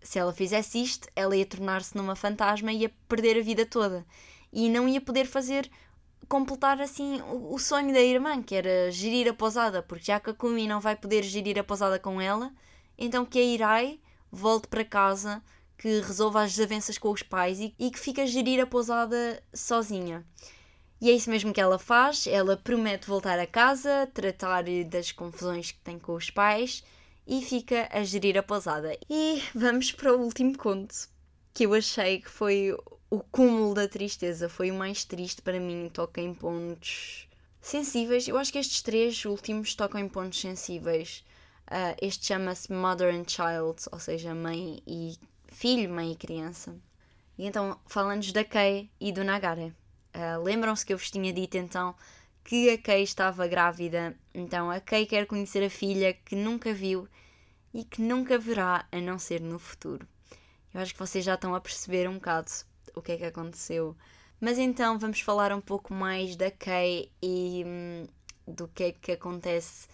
se 0.02 0.18
ela 0.18 0.32
fizesse 0.32 0.82
isto, 0.82 1.08
ela 1.16 1.36
ia 1.36 1.46
tornar-se 1.46 1.96
numa 1.96 2.14
fantasma 2.14 2.72
e 2.72 2.82
ia 2.82 2.92
perder 3.08 3.38
a 3.38 3.42
vida 3.42 3.64
toda. 3.64 4.06
E 4.52 4.68
não 4.68 4.88
ia 4.88 5.00
poder 5.00 5.26
fazer, 5.26 5.70
completar 6.28 6.80
assim 6.80 7.20
o 7.22 7.58
sonho 7.58 7.92
da 7.92 8.00
irmã, 8.00 8.42
que 8.42 8.54
era 8.54 8.90
gerir 8.90 9.28
a 9.28 9.34
posada, 9.34 9.82
porque 9.82 10.06
já 10.06 10.20
que 10.20 10.30
a 10.30 10.34
Kumi 10.34 10.66
não 10.66 10.80
vai 10.80 10.96
poder 10.96 11.22
gerir 11.22 11.58
a 11.58 11.64
posada 11.64 11.98
com 11.98 12.20
ela, 12.20 12.52
então 12.96 13.24
que 13.24 13.38
a 13.38 13.42
Irai 13.42 14.00
volte 14.30 14.68
para 14.68 14.84
casa, 14.84 15.42
que 15.78 16.00
resolva 16.00 16.42
as 16.42 16.50
desavenças 16.50 16.98
com 16.98 17.10
os 17.10 17.22
pais 17.22 17.60
e, 17.60 17.74
e 17.78 17.90
que 17.90 17.98
fique 17.98 18.20
a 18.20 18.26
gerir 18.26 18.60
a 18.60 18.66
posada 18.66 19.42
sozinha. 19.54 20.26
E 21.00 21.08
é 21.08 21.12
isso 21.12 21.30
mesmo 21.30 21.52
que 21.52 21.60
ela 21.60 21.78
faz. 21.78 22.26
Ela 22.26 22.56
promete 22.56 23.06
voltar 23.06 23.38
a 23.38 23.46
casa, 23.46 24.10
tratar 24.12 24.64
das 24.86 25.12
confusões 25.12 25.70
que 25.70 25.78
tem 25.78 25.98
com 25.98 26.14
os 26.14 26.28
pais 26.28 26.82
e 27.26 27.40
fica 27.40 27.88
a 27.92 28.02
gerir 28.02 28.36
a 28.36 28.42
pousada. 28.42 28.98
E 29.08 29.40
vamos 29.54 29.92
para 29.92 30.16
o 30.16 30.20
último 30.20 30.58
conto, 30.58 31.08
que 31.54 31.66
eu 31.66 31.74
achei 31.74 32.20
que 32.20 32.28
foi 32.28 32.76
o 33.08 33.20
cúmulo 33.20 33.74
da 33.74 33.86
tristeza. 33.86 34.48
Foi 34.48 34.72
o 34.72 34.74
mais 34.74 35.04
triste 35.04 35.40
para 35.40 35.60
mim. 35.60 35.88
Toca 35.94 36.20
em 36.20 36.34
pontos 36.34 37.28
sensíveis. 37.60 38.26
Eu 38.26 38.36
acho 38.36 38.52
que 38.52 38.58
estes 38.58 38.82
três 38.82 39.24
últimos 39.24 39.74
tocam 39.76 40.00
em 40.00 40.08
pontos 40.08 40.40
sensíveis. 40.40 41.24
Uh, 41.68 41.94
este 42.00 42.26
chama-se 42.26 42.72
Mother 42.72 43.14
and 43.14 43.28
Child, 43.28 43.84
ou 43.92 44.00
seja, 44.00 44.34
mãe 44.34 44.82
e 44.86 45.16
filho, 45.58 45.90
mãe 45.90 46.12
e 46.12 46.16
criança. 46.16 46.76
E 47.36 47.44
então, 47.44 47.76
falando 47.86 48.32
da 48.32 48.44
Kei 48.44 48.88
e 49.00 49.10
do 49.10 49.24
Nagare. 49.24 49.74
Uh, 50.14 50.40
Lembram-se 50.42 50.86
que 50.86 50.92
eu 50.92 50.98
vos 50.98 51.10
tinha 51.10 51.32
dito 51.32 51.56
então 51.56 51.96
que 52.44 52.70
a 52.70 52.78
Kay 52.78 53.02
estava 53.02 53.46
grávida, 53.48 54.16
então 54.32 54.70
a 54.70 54.80
Kay 54.80 55.04
quer 55.04 55.26
conhecer 55.26 55.64
a 55.64 55.68
filha 55.68 56.14
que 56.14 56.36
nunca 56.36 56.72
viu 56.72 57.08
e 57.74 57.82
que 57.84 58.00
nunca 58.00 58.38
verá 58.38 58.86
a 58.90 59.00
não 59.00 59.18
ser 59.18 59.40
no 59.40 59.58
futuro. 59.58 60.06
Eu 60.72 60.80
acho 60.80 60.92
que 60.92 61.00
vocês 61.00 61.24
já 61.24 61.34
estão 61.34 61.54
a 61.56 61.60
perceber 61.60 62.08
um 62.08 62.14
bocado 62.14 62.50
o 62.94 63.02
que 63.02 63.12
é 63.12 63.16
que 63.16 63.24
aconteceu. 63.24 63.96
Mas 64.40 64.58
então 64.58 64.96
vamos 64.96 65.20
falar 65.20 65.52
um 65.52 65.60
pouco 65.60 65.92
mais 65.92 66.36
da 66.36 66.52
Kay 66.52 67.10
e 67.20 67.64
hum, 67.66 68.06
do 68.46 68.68
que 68.68 68.84
é 68.84 68.92
que 68.92 69.12
acontece 69.12 69.88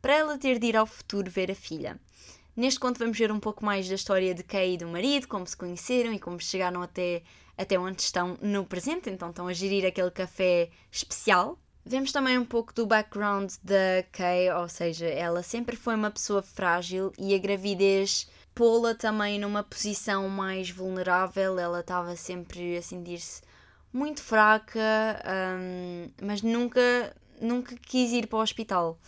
para 0.00 0.14
ela 0.14 0.38
ter 0.38 0.58
de 0.58 0.68
ir 0.68 0.76
ao 0.78 0.86
futuro 0.86 1.30
ver 1.30 1.50
a 1.50 1.54
filha. 1.54 2.00
Neste 2.56 2.80
conto 2.80 2.98
vamos 2.98 3.16
ver 3.16 3.30
um 3.30 3.40
pouco 3.40 3.64
mais 3.64 3.88
da 3.88 3.94
história 3.94 4.34
de 4.34 4.42
Kay 4.42 4.74
e 4.74 4.78
do 4.78 4.88
marido, 4.88 5.28
como 5.28 5.46
se 5.46 5.56
conheceram 5.56 6.12
e 6.12 6.18
como 6.18 6.40
chegaram 6.40 6.82
até 6.82 7.22
até 7.56 7.78
onde 7.78 8.00
estão 8.00 8.38
no 8.40 8.64
presente, 8.64 9.10
então 9.10 9.28
estão 9.28 9.46
a 9.46 9.52
gerir 9.52 9.84
aquele 9.84 10.10
café 10.10 10.70
especial. 10.90 11.58
Vemos 11.84 12.10
também 12.10 12.38
um 12.38 12.44
pouco 12.44 12.72
do 12.72 12.86
background 12.86 13.52
da 13.62 14.02
Kay, 14.12 14.50
ou 14.50 14.68
seja, 14.68 15.06
ela 15.06 15.42
sempre 15.42 15.76
foi 15.76 15.94
uma 15.94 16.10
pessoa 16.10 16.40
frágil 16.40 17.12
e 17.18 17.34
a 17.34 17.38
gravidez 17.38 18.30
pô-la 18.54 18.94
também 18.94 19.38
numa 19.38 19.62
posição 19.62 20.28
mais 20.28 20.70
vulnerável. 20.70 21.58
Ela 21.58 21.80
estava 21.80 22.16
sempre 22.16 22.76
a 22.78 22.82
sentir-se 22.82 23.42
muito 23.92 24.22
fraca, 24.22 24.80
um, 25.58 26.10
mas 26.22 26.40
nunca, 26.42 27.14
nunca 27.40 27.76
quis 27.76 28.12
ir 28.12 28.26
para 28.26 28.38
o 28.38 28.42
hospital. 28.42 28.98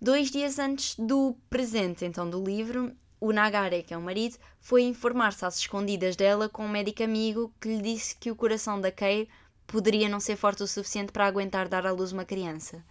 Dois 0.00 0.30
dias 0.30 0.58
antes 0.58 0.94
do 0.96 1.36
presente, 1.48 2.04
então, 2.04 2.28
do 2.28 2.42
livro, 2.42 2.94
o 3.18 3.32
Nagare, 3.32 3.82
que 3.82 3.94
é 3.94 3.96
o 3.96 4.02
marido, 4.02 4.36
foi 4.60 4.82
informar-se 4.82 5.44
às 5.44 5.58
escondidas 5.58 6.16
dela 6.16 6.48
com 6.48 6.66
um 6.66 6.68
médico 6.68 7.02
amigo 7.02 7.52
que 7.58 7.68
lhe 7.68 7.82
disse 7.82 8.14
que 8.14 8.30
o 8.30 8.36
coração 8.36 8.78
da 8.78 8.92
Kay 8.92 9.26
poderia 9.66 10.08
não 10.08 10.20
ser 10.20 10.36
forte 10.36 10.62
o 10.62 10.66
suficiente 10.66 11.12
para 11.12 11.26
aguentar 11.26 11.66
dar 11.68 11.86
à 11.86 11.92
luz 11.92 12.12
uma 12.12 12.26
criança. 12.26 12.84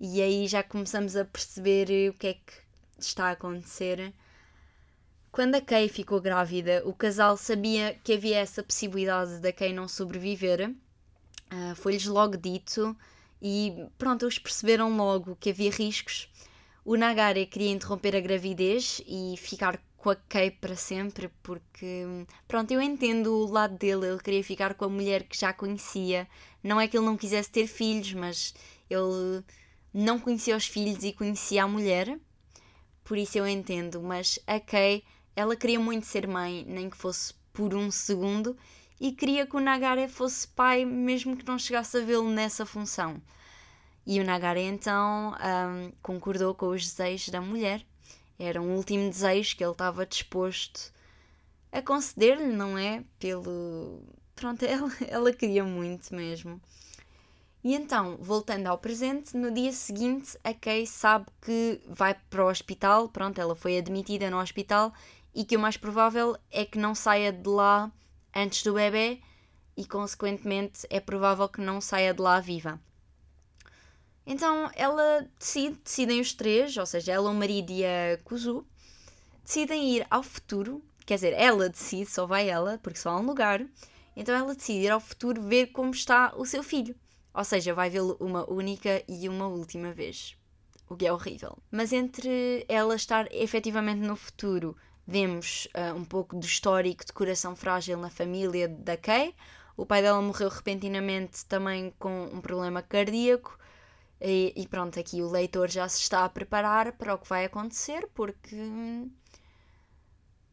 E 0.00 0.22
aí 0.22 0.48
já 0.48 0.62
começamos 0.62 1.14
a 1.16 1.24
perceber 1.24 2.10
o 2.10 2.14
que 2.14 2.28
é 2.28 2.34
que 2.34 2.52
está 2.98 3.26
a 3.26 3.32
acontecer. 3.32 4.14
Quando 5.30 5.56
a 5.56 5.60
Kay 5.60 5.90
ficou 5.90 6.18
grávida, 6.18 6.82
o 6.86 6.94
casal 6.94 7.36
sabia 7.36 7.94
que 8.02 8.14
havia 8.14 8.38
essa 8.38 8.62
possibilidade 8.62 9.38
da 9.38 9.52
Kay 9.52 9.74
não 9.74 9.86
sobreviver. 9.86 10.70
Uh, 11.52 11.74
Foi-lhes 11.76 12.06
logo 12.06 12.38
dito 12.38 12.96
e 13.40 13.86
pronto, 13.98 14.24
eles 14.24 14.38
perceberam 14.38 14.96
logo 14.96 15.36
que 15.36 15.50
havia 15.50 15.70
riscos 15.70 16.28
o 16.84 16.96
Nagare 16.96 17.46
queria 17.46 17.70
interromper 17.70 18.16
a 18.16 18.20
gravidez 18.20 19.02
e 19.06 19.34
ficar 19.36 19.80
com 19.98 20.10
a 20.10 20.16
Kay 20.16 20.50
para 20.50 20.74
sempre, 20.74 21.28
porque, 21.42 22.04
pronto, 22.48 22.70
eu 22.72 22.80
entendo 22.80 23.32
o 23.32 23.50
lado 23.50 23.76
dele, 23.76 24.06
ele 24.06 24.18
queria 24.18 24.42
ficar 24.42 24.74
com 24.74 24.86
a 24.86 24.88
mulher 24.88 25.24
que 25.24 25.38
já 25.38 25.52
conhecia. 25.52 26.26
Não 26.62 26.80
é 26.80 26.88
que 26.88 26.96
ele 26.96 27.04
não 27.04 27.18
quisesse 27.18 27.50
ter 27.50 27.66
filhos, 27.66 28.14
mas 28.14 28.54
ele 28.88 29.44
não 29.92 30.18
conhecia 30.18 30.56
os 30.56 30.66
filhos 30.66 31.04
e 31.04 31.12
conhecia 31.12 31.64
a 31.64 31.68
mulher, 31.68 32.18
por 33.04 33.18
isso 33.18 33.36
eu 33.36 33.46
entendo. 33.46 34.00
Mas 34.02 34.38
a 34.46 34.58
Kay, 34.58 35.04
ela 35.36 35.54
queria 35.54 35.78
muito 35.78 36.06
ser 36.06 36.26
mãe, 36.26 36.64
nem 36.66 36.88
que 36.88 36.96
fosse 36.96 37.34
por 37.52 37.74
um 37.74 37.90
segundo, 37.90 38.56
e 39.00 39.12
queria 39.12 39.46
que 39.46 39.56
o 39.56 39.60
Nagare 39.60 40.06
fosse 40.08 40.46
pai, 40.46 40.84
mesmo 40.84 41.34
que 41.34 41.46
não 41.46 41.58
chegasse 41.58 41.96
a 41.96 42.04
vê-lo 42.04 42.28
nessa 42.28 42.66
função. 42.66 43.20
E 44.06 44.20
o 44.20 44.24
Nagare 44.24 44.60
então 44.60 45.34
um, 45.34 45.92
concordou 46.02 46.54
com 46.54 46.68
os 46.68 46.84
desejos 46.84 47.30
da 47.30 47.40
mulher. 47.40 47.84
Era 48.38 48.60
um 48.60 48.76
último 48.76 49.08
desejo 49.08 49.56
que 49.56 49.64
ele 49.64 49.72
estava 49.72 50.04
disposto 50.04 50.92
a 51.72 51.80
conceder-lhe, 51.80 52.52
não 52.52 52.76
é? 52.76 53.02
Pelo. 53.18 54.02
Pronto, 54.36 54.64
ela, 54.66 54.90
ela 55.08 55.32
queria 55.32 55.64
muito 55.64 56.14
mesmo. 56.14 56.60
E 57.64 57.74
então, 57.74 58.16
voltando 58.18 58.66
ao 58.66 58.78
presente, 58.78 59.36
no 59.36 59.50
dia 59.50 59.72
seguinte 59.72 60.38
a 60.42 60.52
Kay 60.52 60.86
sabe 60.86 61.26
que 61.42 61.80
vai 61.86 62.14
para 62.14 62.44
o 62.44 62.48
hospital, 62.48 63.08
pronto, 63.08 63.38
ela 63.38 63.54
foi 63.54 63.78
admitida 63.78 64.30
no 64.30 64.40
hospital 64.40 64.92
e 65.34 65.44
que 65.44 65.56
o 65.56 65.60
mais 65.60 65.76
provável 65.76 66.36
é 66.50 66.64
que 66.64 66.78
não 66.78 66.94
saia 66.94 67.30
de 67.30 67.48
lá 67.48 67.92
antes 68.34 68.62
do 68.62 68.74
bebê 68.74 69.20
e, 69.76 69.84
consequentemente, 69.84 70.86
é 70.90 71.00
provável 71.00 71.48
que 71.48 71.60
não 71.60 71.80
saia 71.80 72.12
de 72.12 72.20
lá 72.20 72.40
viva. 72.40 72.80
Então 74.26 74.70
ela 74.74 75.26
decide, 75.38 75.76
decidem 75.82 76.20
os 76.20 76.32
três, 76.32 76.76
ou 76.76 76.86
seja, 76.86 77.12
ela, 77.12 77.30
o 77.30 77.34
marido 77.34 77.72
e 77.72 77.84
a 77.84 78.18
Kuzu, 78.22 78.64
decidem 79.44 79.96
ir 79.96 80.06
ao 80.10 80.22
futuro. 80.22 80.82
Quer 81.04 81.14
dizer, 81.14 81.32
ela 81.32 81.68
decide, 81.68 82.08
só 82.08 82.26
vai 82.26 82.48
ela, 82.48 82.78
porque 82.82 82.98
só 82.98 83.10
há 83.10 83.18
um 83.18 83.26
lugar. 83.26 83.66
Então 84.14 84.34
ela 84.34 84.54
decide 84.54 84.84
ir 84.84 84.90
ao 84.90 85.00
futuro 85.00 85.42
ver 85.42 85.68
como 85.68 85.90
está 85.90 86.32
o 86.36 86.44
seu 86.44 86.62
filho. 86.62 86.94
Ou 87.32 87.44
seja, 87.44 87.74
vai 87.74 87.90
vê-lo 87.90 88.16
uma 88.20 88.48
única 88.48 89.02
e 89.08 89.28
uma 89.28 89.46
última 89.48 89.92
vez. 89.92 90.36
O 90.88 90.96
que 90.96 91.06
é 91.06 91.12
horrível. 91.12 91.56
Mas 91.70 91.92
entre 91.92 92.64
ela 92.68 92.94
estar 92.94 93.26
efetivamente 93.32 94.00
no 94.00 94.16
futuro, 94.16 94.76
vemos 95.10 95.66
uh, 95.74 95.92
um 95.96 96.04
pouco 96.04 96.36
do 96.36 96.46
histórico 96.46 97.04
de 97.04 97.12
coração 97.12 97.56
frágil 97.56 97.98
na 97.98 98.08
família 98.08 98.68
da 98.68 98.96
Kay. 98.96 99.34
O 99.76 99.84
pai 99.84 100.02
dela 100.02 100.22
morreu 100.22 100.48
repentinamente 100.48 101.44
também 101.46 101.92
com 101.98 102.26
um 102.26 102.40
problema 102.40 102.80
cardíaco 102.80 103.58
e, 104.20 104.52
e, 104.54 104.68
pronto, 104.68 105.00
aqui 105.00 105.20
o 105.20 105.28
leitor 105.28 105.68
já 105.68 105.88
se 105.88 106.00
está 106.00 106.24
a 106.24 106.28
preparar 106.28 106.92
para 106.92 107.14
o 107.14 107.18
que 107.18 107.28
vai 107.28 107.44
acontecer, 107.44 108.06
porque 108.14 108.56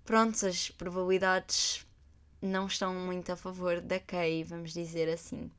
pronto, 0.04 0.44
as 0.44 0.72
probabilidades 0.72 1.86
não 2.42 2.66
estão 2.66 2.96
muito 2.96 3.32
a 3.32 3.36
favor 3.36 3.80
da 3.80 4.00
Kay, 4.00 4.44
vamos 4.44 4.74
dizer 4.74 5.08
assim. 5.08 5.52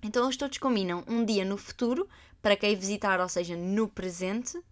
Então 0.00 0.22
eles 0.24 0.36
todos 0.36 0.58
combinam 0.58 1.02
um 1.08 1.24
dia 1.24 1.44
no 1.44 1.56
futuro 1.56 2.08
para 2.40 2.56
Kay 2.56 2.76
visitar, 2.76 3.18
ou 3.18 3.28
seja, 3.28 3.56
no 3.56 3.88
presente, 3.88 4.62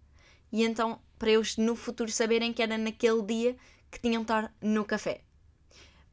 e 0.51 0.63
então 0.63 1.01
para 1.17 1.31
eles 1.31 1.57
no 1.57 1.75
futuro 1.75 2.11
saberem 2.11 2.51
que 2.51 2.63
era 2.63 2.77
naquele 2.77 3.21
dia 3.21 3.55
que 3.89 3.99
tinham 3.99 4.21
de 4.21 4.25
estar 4.25 4.53
no 4.61 4.83
café. 4.83 5.21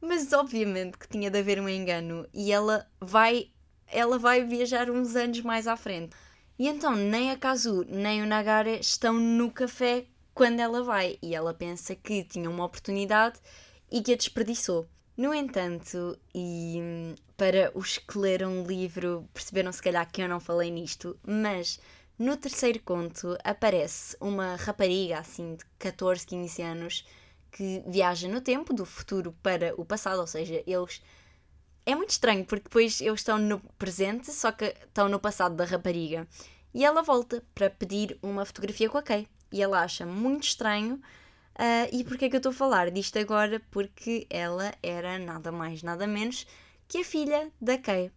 Mas 0.01 0.31
obviamente 0.33 0.97
que 0.97 1.07
tinha 1.07 1.29
de 1.29 1.39
haver 1.39 1.59
um 1.59 1.67
engano 1.67 2.27
e 2.33 2.51
ela 2.51 2.87
vai 3.01 3.51
ela 3.87 4.19
vai 4.19 4.43
viajar 4.43 4.89
uns 4.89 5.15
anos 5.15 5.41
mais 5.41 5.67
à 5.67 5.75
frente. 5.75 6.15
E 6.57 6.67
então 6.67 6.95
nem 6.95 7.31
a 7.31 7.37
Kazu 7.37 7.85
nem 7.89 8.21
o 8.21 8.25
Nagare 8.25 8.79
estão 8.79 9.13
no 9.13 9.51
café 9.51 10.05
quando 10.33 10.59
ela 10.59 10.83
vai 10.83 11.17
e 11.21 11.33
ela 11.35 11.53
pensa 11.53 11.95
que 11.95 12.23
tinha 12.23 12.49
uma 12.49 12.65
oportunidade 12.65 13.39
e 13.91 14.01
que 14.01 14.13
a 14.13 14.15
desperdiçou. 14.15 14.87
No 15.17 15.33
entanto, 15.33 16.17
e 16.33 16.79
para 17.35 17.71
os 17.75 17.97
que 17.97 18.17
leram 18.17 18.61
o 18.61 18.65
livro 18.65 19.27
perceberam 19.33 19.71
se 19.71 19.81
calhar 19.81 20.09
que 20.09 20.21
eu 20.21 20.29
não 20.29 20.39
falei 20.39 20.71
nisto, 20.71 21.19
mas 21.27 21.77
no 22.19 22.35
terceiro 22.35 22.81
conto 22.81 23.37
aparece 23.45 24.17
uma 24.19 24.57
rapariga 24.57 25.19
assim 25.19 25.55
de 25.55 25.63
14, 25.79 26.27
15 26.27 26.61
anos 26.61 27.05
que 27.49 27.81
viaja 27.87 28.27
no 28.27 28.41
tempo, 28.41 28.73
do 28.73 28.85
futuro 28.85 29.33
para 29.41 29.73
o 29.79 29.85
passado, 29.85 30.19
ou 30.19 30.27
seja, 30.27 30.61
eles. 30.67 31.01
É 31.85 31.95
muito 31.95 32.09
estranho 32.11 32.45
porque 32.45 32.65
depois 32.65 33.01
eles 33.01 33.21
estão 33.21 33.39
no 33.39 33.59
presente, 33.77 34.31
só 34.33 34.51
que 34.51 34.65
estão 34.65 35.07
no 35.07 35.19
passado 35.19 35.55
da 35.55 35.63
rapariga. 35.63 36.27
E 36.73 36.85
ela 36.85 37.01
volta 37.01 37.41
para 37.55 37.69
pedir 37.69 38.19
uma 38.21 38.45
fotografia 38.45 38.89
com 38.89 38.97
a 38.97 39.01
Kay. 39.01 39.27
E 39.51 39.63
ela 39.63 39.81
acha 39.81 40.05
muito 40.05 40.43
estranho. 40.43 40.95
Uh, 41.55 41.89
e 41.91 42.03
porquê 42.03 42.25
é 42.25 42.29
que 42.29 42.35
eu 42.35 42.39
estou 42.39 42.51
a 42.51 42.55
falar 42.55 42.91
disto 42.91 43.17
agora? 43.17 43.59
Porque 43.71 44.27
ela 44.29 44.73
era 44.83 45.17
nada 45.17 45.51
mais, 45.51 45.81
nada 45.81 46.05
menos 46.05 46.45
que 46.87 46.99
a 46.99 47.03
filha 47.03 47.49
da 47.59 47.77
Kay. 47.77 48.11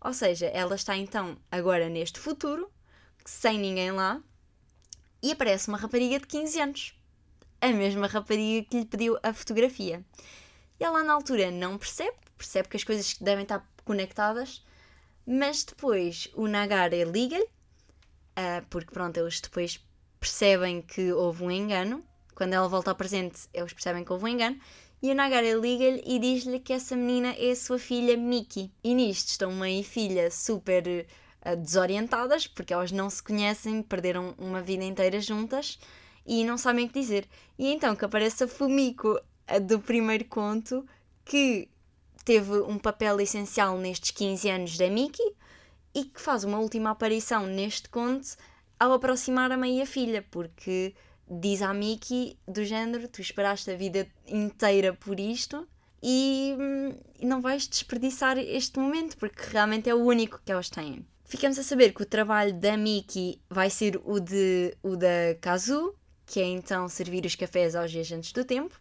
Ou 0.00 0.12
seja, 0.12 0.46
ela 0.46 0.74
está 0.74 0.96
então 0.96 1.36
agora 1.50 1.88
neste 1.88 2.18
futuro, 2.18 2.70
sem 3.24 3.58
ninguém 3.58 3.90
lá, 3.90 4.20
e 5.22 5.32
aparece 5.32 5.68
uma 5.68 5.78
rapariga 5.78 6.20
de 6.20 6.26
15 6.26 6.60
anos 6.60 6.94
a 7.64 7.72
mesma 7.72 8.06
rapariga 8.06 8.68
que 8.68 8.78
lhe 8.78 8.84
pediu 8.84 9.18
a 9.22 9.32
fotografia. 9.32 10.04
E 10.78 10.84
ela, 10.84 11.02
na 11.02 11.14
altura, 11.14 11.50
não 11.50 11.78
percebe, 11.78 12.14
percebe 12.36 12.68
que 12.68 12.76
as 12.76 12.84
coisas 12.84 13.16
devem 13.18 13.44
estar 13.44 13.66
conectadas, 13.86 14.62
mas 15.26 15.64
depois 15.64 16.28
o 16.34 16.46
Nagara 16.46 17.04
liga-lhe, 17.04 17.44
uh, 17.44 18.66
porque 18.68 18.92
pronto, 18.92 19.16
eles 19.16 19.40
depois 19.40 19.82
percebem 20.20 20.82
que 20.82 21.10
houve 21.12 21.42
um 21.42 21.50
engano. 21.50 22.04
Quando 22.34 22.52
ela 22.52 22.68
volta 22.68 22.90
ao 22.90 22.96
presente, 22.96 23.48
eles 23.54 23.72
percebem 23.72 24.04
que 24.04 24.12
houve 24.12 24.26
um 24.26 24.28
engano. 24.28 24.60
E 25.00 25.10
o 25.10 25.14
Nagara 25.14 25.54
liga-lhe 25.54 26.02
e 26.04 26.18
diz-lhe 26.18 26.60
que 26.60 26.72
essa 26.74 26.94
menina 26.94 27.34
é 27.38 27.52
a 27.52 27.56
sua 27.56 27.78
filha 27.78 28.14
Miki. 28.14 28.70
E 28.82 28.94
nisto 28.94 29.28
estão 29.28 29.50
mãe 29.52 29.80
e 29.80 29.84
filha 29.84 30.30
super 30.30 31.06
desorientadas, 31.58 32.46
porque 32.46 32.72
elas 32.72 32.90
não 32.90 33.10
se 33.10 33.22
conhecem, 33.22 33.82
perderam 33.82 34.34
uma 34.38 34.62
vida 34.62 34.84
inteira 34.84 35.20
juntas 35.20 35.78
e 36.26 36.44
não 36.44 36.56
sabem 36.56 36.86
o 36.86 36.88
que 36.88 37.00
dizer. 37.00 37.28
E 37.58 37.72
então 37.72 37.94
que 37.94 38.04
aparece 38.04 38.44
a 38.44 38.48
Fumiko 38.48 39.20
do 39.62 39.78
primeiro 39.78 40.24
conto 40.24 40.86
que 41.24 41.68
teve 42.24 42.52
um 42.60 42.78
papel 42.78 43.20
essencial 43.20 43.78
nestes 43.78 44.10
15 44.10 44.48
anos 44.48 44.78
da 44.78 44.88
Miki 44.88 45.22
e 45.94 46.04
que 46.04 46.20
faz 46.20 46.44
uma 46.44 46.58
última 46.58 46.90
aparição 46.90 47.46
neste 47.46 47.88
conto 47.88 48.36
ao 48.78 48.92
aproximar 48.92 49.52
a 49.52 49.56
mãe 49.56 49.78
e 49.78 49.82
a 49.82 49.86
filha, 49.86 50.24
porque 50.30 50.94
diz 51.28 51.62
à 51.62 51.72
Miki 51.72 52.38
do 52.48 52.64
género: 52.64 53.08
Tu 53.08 53.20
esperaste 53.20 53.70
a 53.70 53.76
vida 53.76 54.06
inteira 54.26 54.94
por 54.94 55.20
isto 55.20 55.68
e 56.02 56.56
hum, 56.58 56.98
não 57.22 57.40
vais 57.40 57.66
desperdiçar 57.66 58.36
este 58.38 58.78
momento, 58.78 59.16
porque 59.16 59.42
realmente 59.50 59.88
é 59.88 59.94
o 59.94 60.04
único 60.04 60.40
que 60.44 60.52
elas 60.52 60.68
têm. 60.68 61.06
Ficamos 61.24 61.58
a 61.58 61.62
saber 61.62 61.92
que 61.92 62.02
o 62.02 62.06
trabalho 62.06 62.52
da 62.52 62.76
Miki 62.76 63.40
vai 63.48 63.70
ser 63.70 64.00
o, 64.04 64.20
de, 64.20 64.76
o 64.82 64.94
da 64.96 65.34
Kazu, 65.40 65.94
que 66.26 66.40
é 66.40 66.44
então 66.44 66.88
servir 66.88 67.24
os 67.24 67.34
cafés 67.34 67.74
aos 67.74 67.92
viajantes 67.92 68.32
do 68.32 68.44
tempo. 68.44 68.78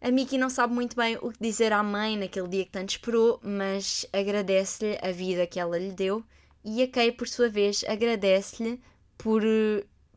A 0.00 0.10
Miki 0.10 0.38
não 0.38 0.48
sabe 0.48 0.72
muito 0.72 0.96
bem 0.96 1.18
o 1.20 1.30
que 1.30 1.38
dizer 1.40 1.72
à 1.72 1.82
mãe 1.82 2.16
naquele 2.16 2.48
dia 2.48 2.64
que 2.64 2.70
tanto 2.70 2.90
esperou, 2.90 3.40
mas 3.42 4.06
agradece-lhe 4.12 4.98
a 5.02 5.10
vida 5.12 5.46
que 5.46 5.58
ela 5.58 5.78
lhe 5.78 5.92
deu 5.92 6.24
e 6.64 6.82
a 6.82 6.88
Kay, 6.88 7.12
por 7.12 7.26
sua 7.26 7.48
vez, 7.48 7.84
agradece-lhe 7.88 8.80
por, 9.16 9.42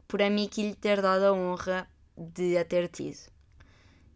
por 0.07 0.21
a 0.21 0.29
Miki 0.29 0.61
lhe 0.61 0.75
ter 0.75 1.01
dado 1.01 1.23
a 1.23 1.33
honra 1.33 1.87
de 2.17 2.57
a 2.57 2.65
ter 2.65 2.89
tido. 2.89 3.31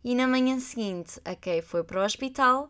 E 0.04 0.14
na 0.14 0.28
manhã 0.28 0.60
seguinte, 0.60 1.20
a 1.24 1.36
Kay 1.36 1.62
foi 1.62 1.84
para 1.84 2.02
o 2.02 2.06
hospital 2.06 2.70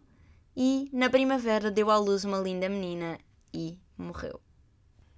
e, 0.56 0.90
na 0.94 1.10
primavera, 1.10 1.72
deu 1.72 1.90
à 1.90 1.98
luz 1.98 2.24
uma 2.24 2.38
linda 2.38 2.70
menina 2.70 3.20
e 3.54 3.80
morreu. 4.02 4.40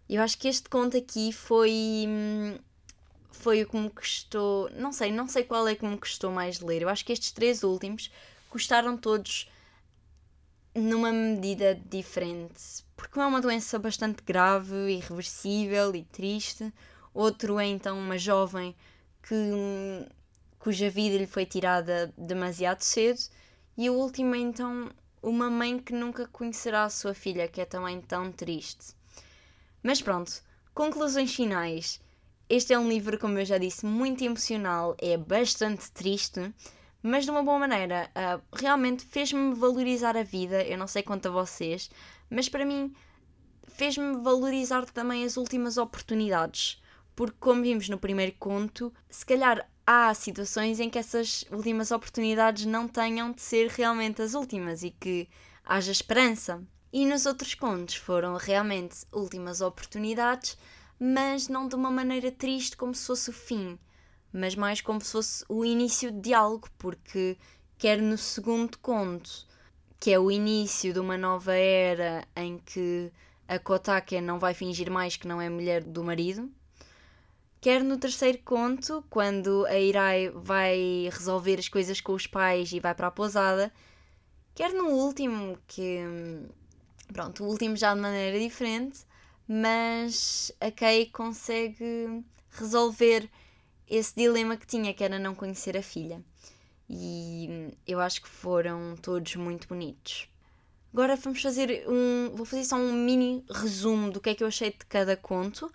Eu 0.08 0.22
acho 0.22 0.38
que 0.38 0.48
este 0.48 0.70
conto 0.70 0.98
aqui 0.98 1.32
foi 1.32 2.08
foi 3.32 3.64
o 3.64 3.68
que 3.68 3.78
me 3.78 3.90
custou. 3.90 4.70
Não 4.72 4.92
sei, 4.92 5.12
não 5.12 5.28
sei 5.28 5.44
qual 5.44 5.68
é 5.68 5.76
que 5.76 5.86
me 5.86 5.98
custou 5.98 6.32
mais 6.32 6.60
ler. 6.60 6.82
Eu 6.82 6.90
acho 6.90 7.06
que 7.06 7.14
estes 7.14 7.32
três 7.32 7.64
últimos 7.64 8.12
custaram 8.50 8.98
todos 8.98 9.50
numa 10.76 11.12
medida 11.12 11.80
diferente. 11.90 12.84
Porque 12.96 13.18
um 13.18 13.24
é 13.24 13.28
uma 13.28 13.42
doença 13.42 13.80
bastante 13.80 14.24
grave, 14.24 14.76
irreversível 14.90 15.96
e 15.96 16.04
triste. 16.04 16.74
Outro 17.14 17.60
é 17.60 17.66
então 17.66 17.98
uma 17.98 18.18
jovem 18.18 18.76
que, 19.24 19.36
cuja 20.60 20.90
vida 20.90 21.18
lhe 21.18 21.28
foi 21.28 21.46
tirada 21.46 22.14
demasiado 22.18 22.82
cedo. 22.82 23.20
E 23.78 23.90
o 23.90 23.94
último 23.94 24.36
é 24.36 24.40
então 24.40 24.90
uma 25.22 25.50
mãe 25.50 25.80
que 25.80 25.94
nunca 25.94 26.28
conhecerá 26.28 26.84
a 26.84 26.90
sua 26.90 27.14
filha, 27.14 27.48
que 27.48 27.62
é 27.62 27.66
também 27.66 28.02
tão 28.02 28.32
triste. 28.32 28.96
Mas 29.82 30.02
pronto, 30.02 30.42
conclusões 30.74 31.34
finais. 31.34 32.02
Este 32.50 32.74
é 32.74 32.80
um 32.80 32.90
livro, 32.90 33.20
como 33.20 33.38
eu 33.38 33.46
já 33.46 33.58
disse, 33.58 33.86
muito 33.86 34.24
emocional, 34.24 34.96
é 35.00 35.16
bastante 35.18 35.92
triste, 35.92 36.54
mas 37.02 37.26
de 37.26 37.32
uma 37.32 37.44
boa 37.44 37.60
maneira. 37.60 38.10
Uh, 38.16 38.42
realmente 38.52 39.06
fez-me 39.06 39.54
valorizar 39.54 40.18
a 40.18 40.24
vida. 40.24 40.64
Eu 40.64 40.78
não 40.78 40.88
sei 40.88 41.04
quanto 41.04 41.28
a 41.28 41.32
vocês, 41.32 41.90
mas 42.30 42.50
para 42.50 42.66
mim 42.66 42.94
fez-me 43.68 44.18
valorizar 44.22 44.86
também 44.86 45.24
as 45.24 45.38
últimas 45.38 45.78
oportunidades. 45.78 46.82
Porque, 47.16 47.38
como 47.40 47.62
vimos 47.62 47.90
no 47.90 47.98
primeiro 47.98 48.34
conto, 48.40 48.94
se 49.10 49.26
calhar 49.26 49.70
há 49.90 50.14
situações 50.14 50.80
em 50.80 50.90
que 50.90 51.00
essas 51.00 51.46
últimas 51.52 51.90
oportunidades 51.90 52.66
não 52.66 52.88
tenham 52.88 53.32
de 53.32 53.42
ser 53.42 53.70
realmente 53.70 54.22
as 54.22 54.34
últimas 54.34 54.84
e 54.84 54.92
que 54.92 55.28
haja 55.66 55.92
esperança. 55.92 56.62
E 56.94 57.06
nos 57.06 57.26
outros 57.26 57.56
contos 57.56 57.96
foram 57.96 58.36
realmente 58.36 59.06
últimas 59.12 59.62
oportunidades 59.62 60.58
mas 61.00 61.48
não 61.48 61.68
de 61.68 61.76
uma 61.76 61.90
maneira 61.90 62.30
triste 62.30 62.76
como 62.76 62.94
se 62.94 63.08
fosse 63.08 63.30
o 63.30 63.34
fim, 63.34 63.80
mas 64.34 64.54
mais 64.54 64.82
como 64.82 65.00
se 65.00 65.14
fosse 65.14 65.46
o 65.48 65.64
início 65.64 66.12
de 66.12 66.34
algo, 66.34 66.68
porque 66.78 67.38
quer 67.78 68.02
no 68.02 68.18
segundo 68.18 68.78
conto, 68.80 69.48
que 70.00 70.12
é 70.12 70.20
o 70.20 70.30
início 70.30 70.92
de 70.92 71.00
uma 71.00 71.18
nova 71.18 71.54
era 71.54 72.28
em 72.36 72.58
que 72.58 73.12
a 73.48 73.58
Kotake 73.58 74.20
não 74.20 74.38
vai 74.38 74.54
fingir 74.54 74.92
mais 74.92 75.16
que 75.16 75.28
não 75.28 75.42
é 75.42 75.50
mulher 75.50 75.84
do 75.84 76.04
marido, 76.04 76.52
quer 77.62 77.84
no 77.84 77.98
terceiro 77.98 78.40
conto, 78.44 79.04
quando 79.10 79.66
a 79.66 79.80
Irai 79.80 80.30
vai 80.30 81.10
resolver 81.12 81.60
as 81.60 81.70
coisas 81.70 82.02
com 82.02 82.14
os 82.14 82.28
pais 82.28 82.72
e 82.72 82.80
vai 82.80 82.94
para 82.96 83.08
a 83.08 83.12
pousada, 83.12 83.72
quer 84.56 84.74
no 84.74 84.88
último, 84.90 85.58
que 85.68 86.00
pronto, 87.12 87.44
o 87.44 87.48
último 87.48 87.76
já 87.76 87.94
de 87.94 88.02
maneira 88.02 88.40
diferente, 88.40 89.00
mas 89.48 90.52
a 90.62 90.72
Kay 90.72 91.08
consegue 91.08 92.24
resolver 92.52 93.30
esse 93.88 94.16
dilema 94.16 94.56
que 94.56 94.68
tinha, 94.68 94.94
que 94.94 95.04
era 95.04 95.18
não 95.18 95.34
conhecer 95.34 95.76
a 95.76 95.82
filha. 95.82 96.24
E 96.88 97.74
eu 97.88 98.00
acho 98.00 98.22
que 98.22 98.28
foram 98.28 98.96
todos 99.02 99.36
muito 99.36 99.68
bonitos. 99.68 100.30
Agora 100.94 101.16
vamos 101.16 101.42
fazer 101.42 101.86
um. 101.88 102.36
Vou 102.36 102.46
fazer 102.46 102.64
só 102.64 102.76
um 102.76 102.92
mini 102.92 103.44
resumo 103.50 104.12
do 104.12 104.20
que 104.20 104.32
é 104.32 104.36
que 104.36 104.44
eu 104.44 104.48
achei 104.48 104.72
de 104.72 104.86
cada 104.88 105.16
conto. 105.16 105.72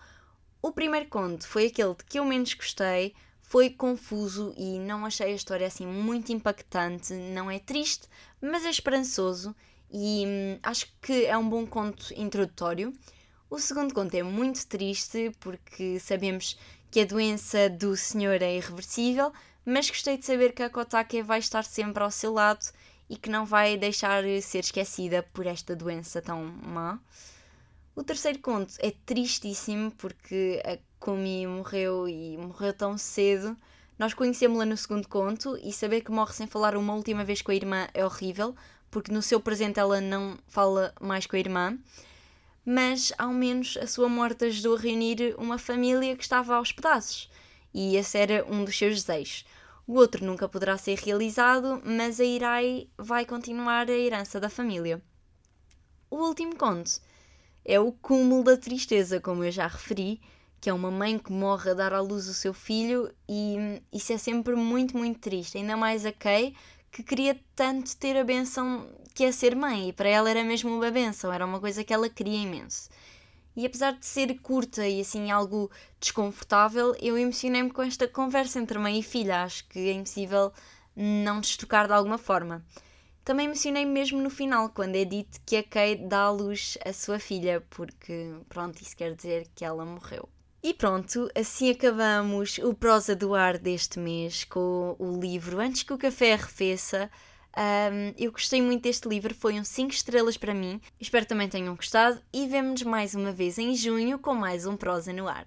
O 0.66 0.72
primeiro 0.72 1.06
conto 1.10 1.46
foi 1.46 1.66
aquele 1.66 1.94
de 1.94 2.04
que 2.04 2.18
eu 2.18 2.24
menos 2.24 2.54
gostei, 2.54 3.14
foi 3.42 3.68
confuso 3.68 4.54
e 4.56 4.78
não 4.78 5.04
achei 5.04 5.26
a 5.26 5.34
história 5.34 5.66
assim 5.66 5.86
muito 5.86 6.32
impactante. 6.32 7.12
Não 7.12 7.50
é 7.50 7.58
triste, 7.58 8.08
mas 8.40 8.64
é 8.64 8.70
esperançoso 8.70 9.54
e 9.92 10.24
hum, 10.26 10.58
acho 10.62 10.90
que 11.02 11.26
é 11.26 11.36
um 11.36 11.46
bom 11.46 11.66
conto 11.66 12.14
introdutório. 12.16 12.94
O 13.50 13.58
segundo 13.58 13.92
conto 13.92 14.14
é 14.14 14.22
muito 14.22 14.66
triste 14.66 15.36
porque 15.38 16.00
sabemos 16.00 16.58
que 16.90 17.00
a 17.00 17.04
doença 17.04 17.68
do 17.68 17.94
senhor 17.94 18.40
é 18.40 18.56
irreversível, 18.56 19.34
mas 19.66 19.90
gostei 19.90 20.16
de 20.16 20.24
saber 20.24 20.54
que 20.54 20.62
a 20.62 20.70
Kotake 20.70 21.20
vai 21.20 21.40
estar 21.40 21.64
sempre 21.66 22.02
ao 22.02 22.10
seu 22.10 22.32
lado 22.32 22.64
e 23.10 23.18
que 23.18 23.28
não 23.28 23.44
vai 23.44 23.76
deixar 23.76 24.24
ser 24.40 24.60
esquecida 24.60 25.22
por 25.34 25.46
esta 25.46 25.76
doença 25.76 26.22
tão 26.22 26.42
má. 26.42 26.98
O 27.96 28.02
terceiro 28.02 28.38
conto 28.40 28.74
é 28.78 28.90
tristíssimo 28.90 29.90
porque 29.92 30.60
a 30.64 30.78
Kumi 30.98 31.46
morreu 31.46 32.08
e 32.08 32.36
morreu 32.36 32.72
tão 32.72 32.98
cedo. 32.98 33.56
Nós 33.98 34.14
conhecemos-la 34.14 34.66
no 34.66 34.76
segundo 34.76 35.08
conto 35.08 35.56
e 35.62 35.72
saber 35.72 36.00
que 36.00 36.10
morre 36.10 36.32
sem 36.32 36.46
falar 36.46 36.76
uma 36.76 36.94
última 36.94 37.24
vez 37.24 37.40
com 37.40 37.52
a 37.52 37.54
irmã 37.54 37.88
é 37.94 38.04
horrível, 38.04 38.56
porque 38.90 39.12
no 39.12 39.22
seu 39.22 39.40
presente 39.40 39.78
ela 39.78 40.00
não 40.00 40.36
fala 40.48 40.92
mais 41.00 41.26
com 41.26 41.36
a 41.36 41.38
irmã 41.38 41.78
mas 42.64 43.12
ao 43.18 43.32
menos 43.32 43.76
a 43.76 43.86
sua 43.86 44.08
morte 44.08 44.46
ajudou 44.46 44.76
a 44.76 44.80
reunir 44.80 45.34
uma 45.36 45.58
família 45.58 46.16
que 46.16 46.22
estava 46.22 46.56
aos 46.56 46.72
pedaços, 46.72 47.30
e 47.72 47.96
esse 47.96 48.16
era 48.16 48.44
um 48.48 48.64
dos 48.64 48.76
seus 48.76 49.02
desejos. 49.02 49.44
O 49.86 49.94
outro 49.94 50.24
nunca 50.24 50.48
poderá 50.48 50.78
ser 50.78 50.98
realizado, 50.98 51.82
mas 51.84 52.18
a 52.18 52.24
Irai 52.24 52.88
vai 52.96 53.26
continuar 53.26 53.90
a 53.90 53.92
herança 53.92 54.40
da 54.40 54.48
família. 54.48 55.02
O 56.08 56.16
último 56.16 56.56
conto 56.56 57.02
é 57.64 57.80
o 57.80 57.92
cúmulo 57.92 58.44
da 58.44 58.56
tristeza, 58.56 59.20
como 59.20 59.44
eu 59.44 59.50
já 59.50 59.66
referi, 59.66 60.20
que 60.60 60.70
é 60.70 60.72
uma 60.72 60.90
mãe 60.90 61.18
que 61.18 61.32
morre 61.32 61.70
a 61.70 61.74
dar 61.74 61.92
à 61.92 62.00
luz 62.00 62.28
o 62.28 62.34
seu 62.34 62.54
filho, 62.54 63.12
e 63.28 63.80
isso 63.92 64.12
é 64.12 64.18
sempre 64.18 64.54
muito, 64.54 64.96
muito 64.96 65.20
triste. 65.20 65.58
Ainda 65.58 65.76
mais 65.76 66.06
a 66.06 66.12
Kay, 66.12 66.54
que 66.90 67.02
queria 67.02 67.38
tanto 67.54 67.96
ter 67.96 68.16
a 68.16 68.24
benção 68.24 68.88
que 69.14 69.24
é 69.24 69.32
ser 69.32 69.54
mãe, 69.54 69.88
e 69.88 69.92
para 69.92 70.08
ela 70.08 70.30
era 70.30 70.42
mesmo 70.42 70.74
uma 70.74 70.90
benção, 70.90 71.32
era 71.32 71.46
uma 71.46 71.60
coisa 71.60 71.84
que 71.84 71.92
ela 71.92 72.08
queria 72.08 72.38
imenso. 72.38 72.88
E 73.56 73.64
apesar 73.64 73.92
de 73.92 74.04
ser 74.04 74.34
curta 74.40 74.86
e 74.86 75.00
assim 75.00 75.30
algo 75.30 75.70
desconfortável, 76.00 76.94
eu 77.00 77.16
emocionei-me 77.16 77.70
com 77.70 77.82
esta 77.82 78.08
conversa 78.08 78.58
entre 78.58 78.78
mãe 78.78 78.98
e 78.98 79.02
filha. 79.02 79.44
Acho 79.44 79.68
que 79.68 79.78
é 79.78 79.92
impossível 79.92 80.52
não 80.96 81.40
destocar 81.40 81.86
de 81.86 81.92
alguma 81.92 82.18
forma. 82.18 82.64
Também 83.24 83.46
emocionei-me 83.46 83.90
mesmo 83.90 84.20
no 84.20 84.28
final, 84.28 84.68
quando 84.68 84.96
é 84.96 85.04
dito 85.04 85.40
que 85.46 85.56
a 85.56 85.62
Kate 85.62 86.06
dá 86.06 86.24
à 86.24 86.30
luz 86.30 86.76
a 86.84 86.92
sua 86.92 87.18
filha, 87.18 87.64
porque, 87.70 88.34
pronto, 88.50 88.82
isso 88.82 88.94
quer 88.94 89.14
dizer 89.14 89.48
que 89.54 89.64
ela 89.64 89.82
morreu. 89.84 90.28
E 90.62 90.74
pronto, 90.74 91.30
assim 91.34 91.70
acabamos 91.70 92.58
o 92.58 92.74
Prosa 92.74 93.16
do 93.16 93.34
Ar 93.34 93.56
deste 93.56 93.98
mês 93.98 94.44
com 94.44 94.94
o 94.98 95.18
livro 95.18 95.58
Antes 95.58 95.82
que 95.82 95.92
o 95.92 95.98
Café 95.98 96.34
Arrefeça. 96.34 97.10
Um, 97.56 98.14
eu 98.18 98.30
gostei 98.30 98.60
muito 98.60 98.82
deste 98.82 99.08
livro, 99.08 99.34
foi 99.34 99.58
um 99.58 99.64
5 99.64 99.92
estrelas 99.92 100.36
para 100.36 100.52
mim. 100.52 100.80
Espero 101.00 101.24
também 101.24 101.48
tenham 101.48 101.76
gostado 101.76 102.20
e 102.32 102.46
vemo-nos 102.46 102.82
mais 102.82 103.14
uma 103.14 103.32
vez 103.32 103.58
em 103.58 103.74
junho 103.74 104.18
com 104.18 104.34
mais 104.34 104.66
um 104.66 104.76
Prosa 104.76 105.12
no 105.12 105.28
Ar. 105.28 105.46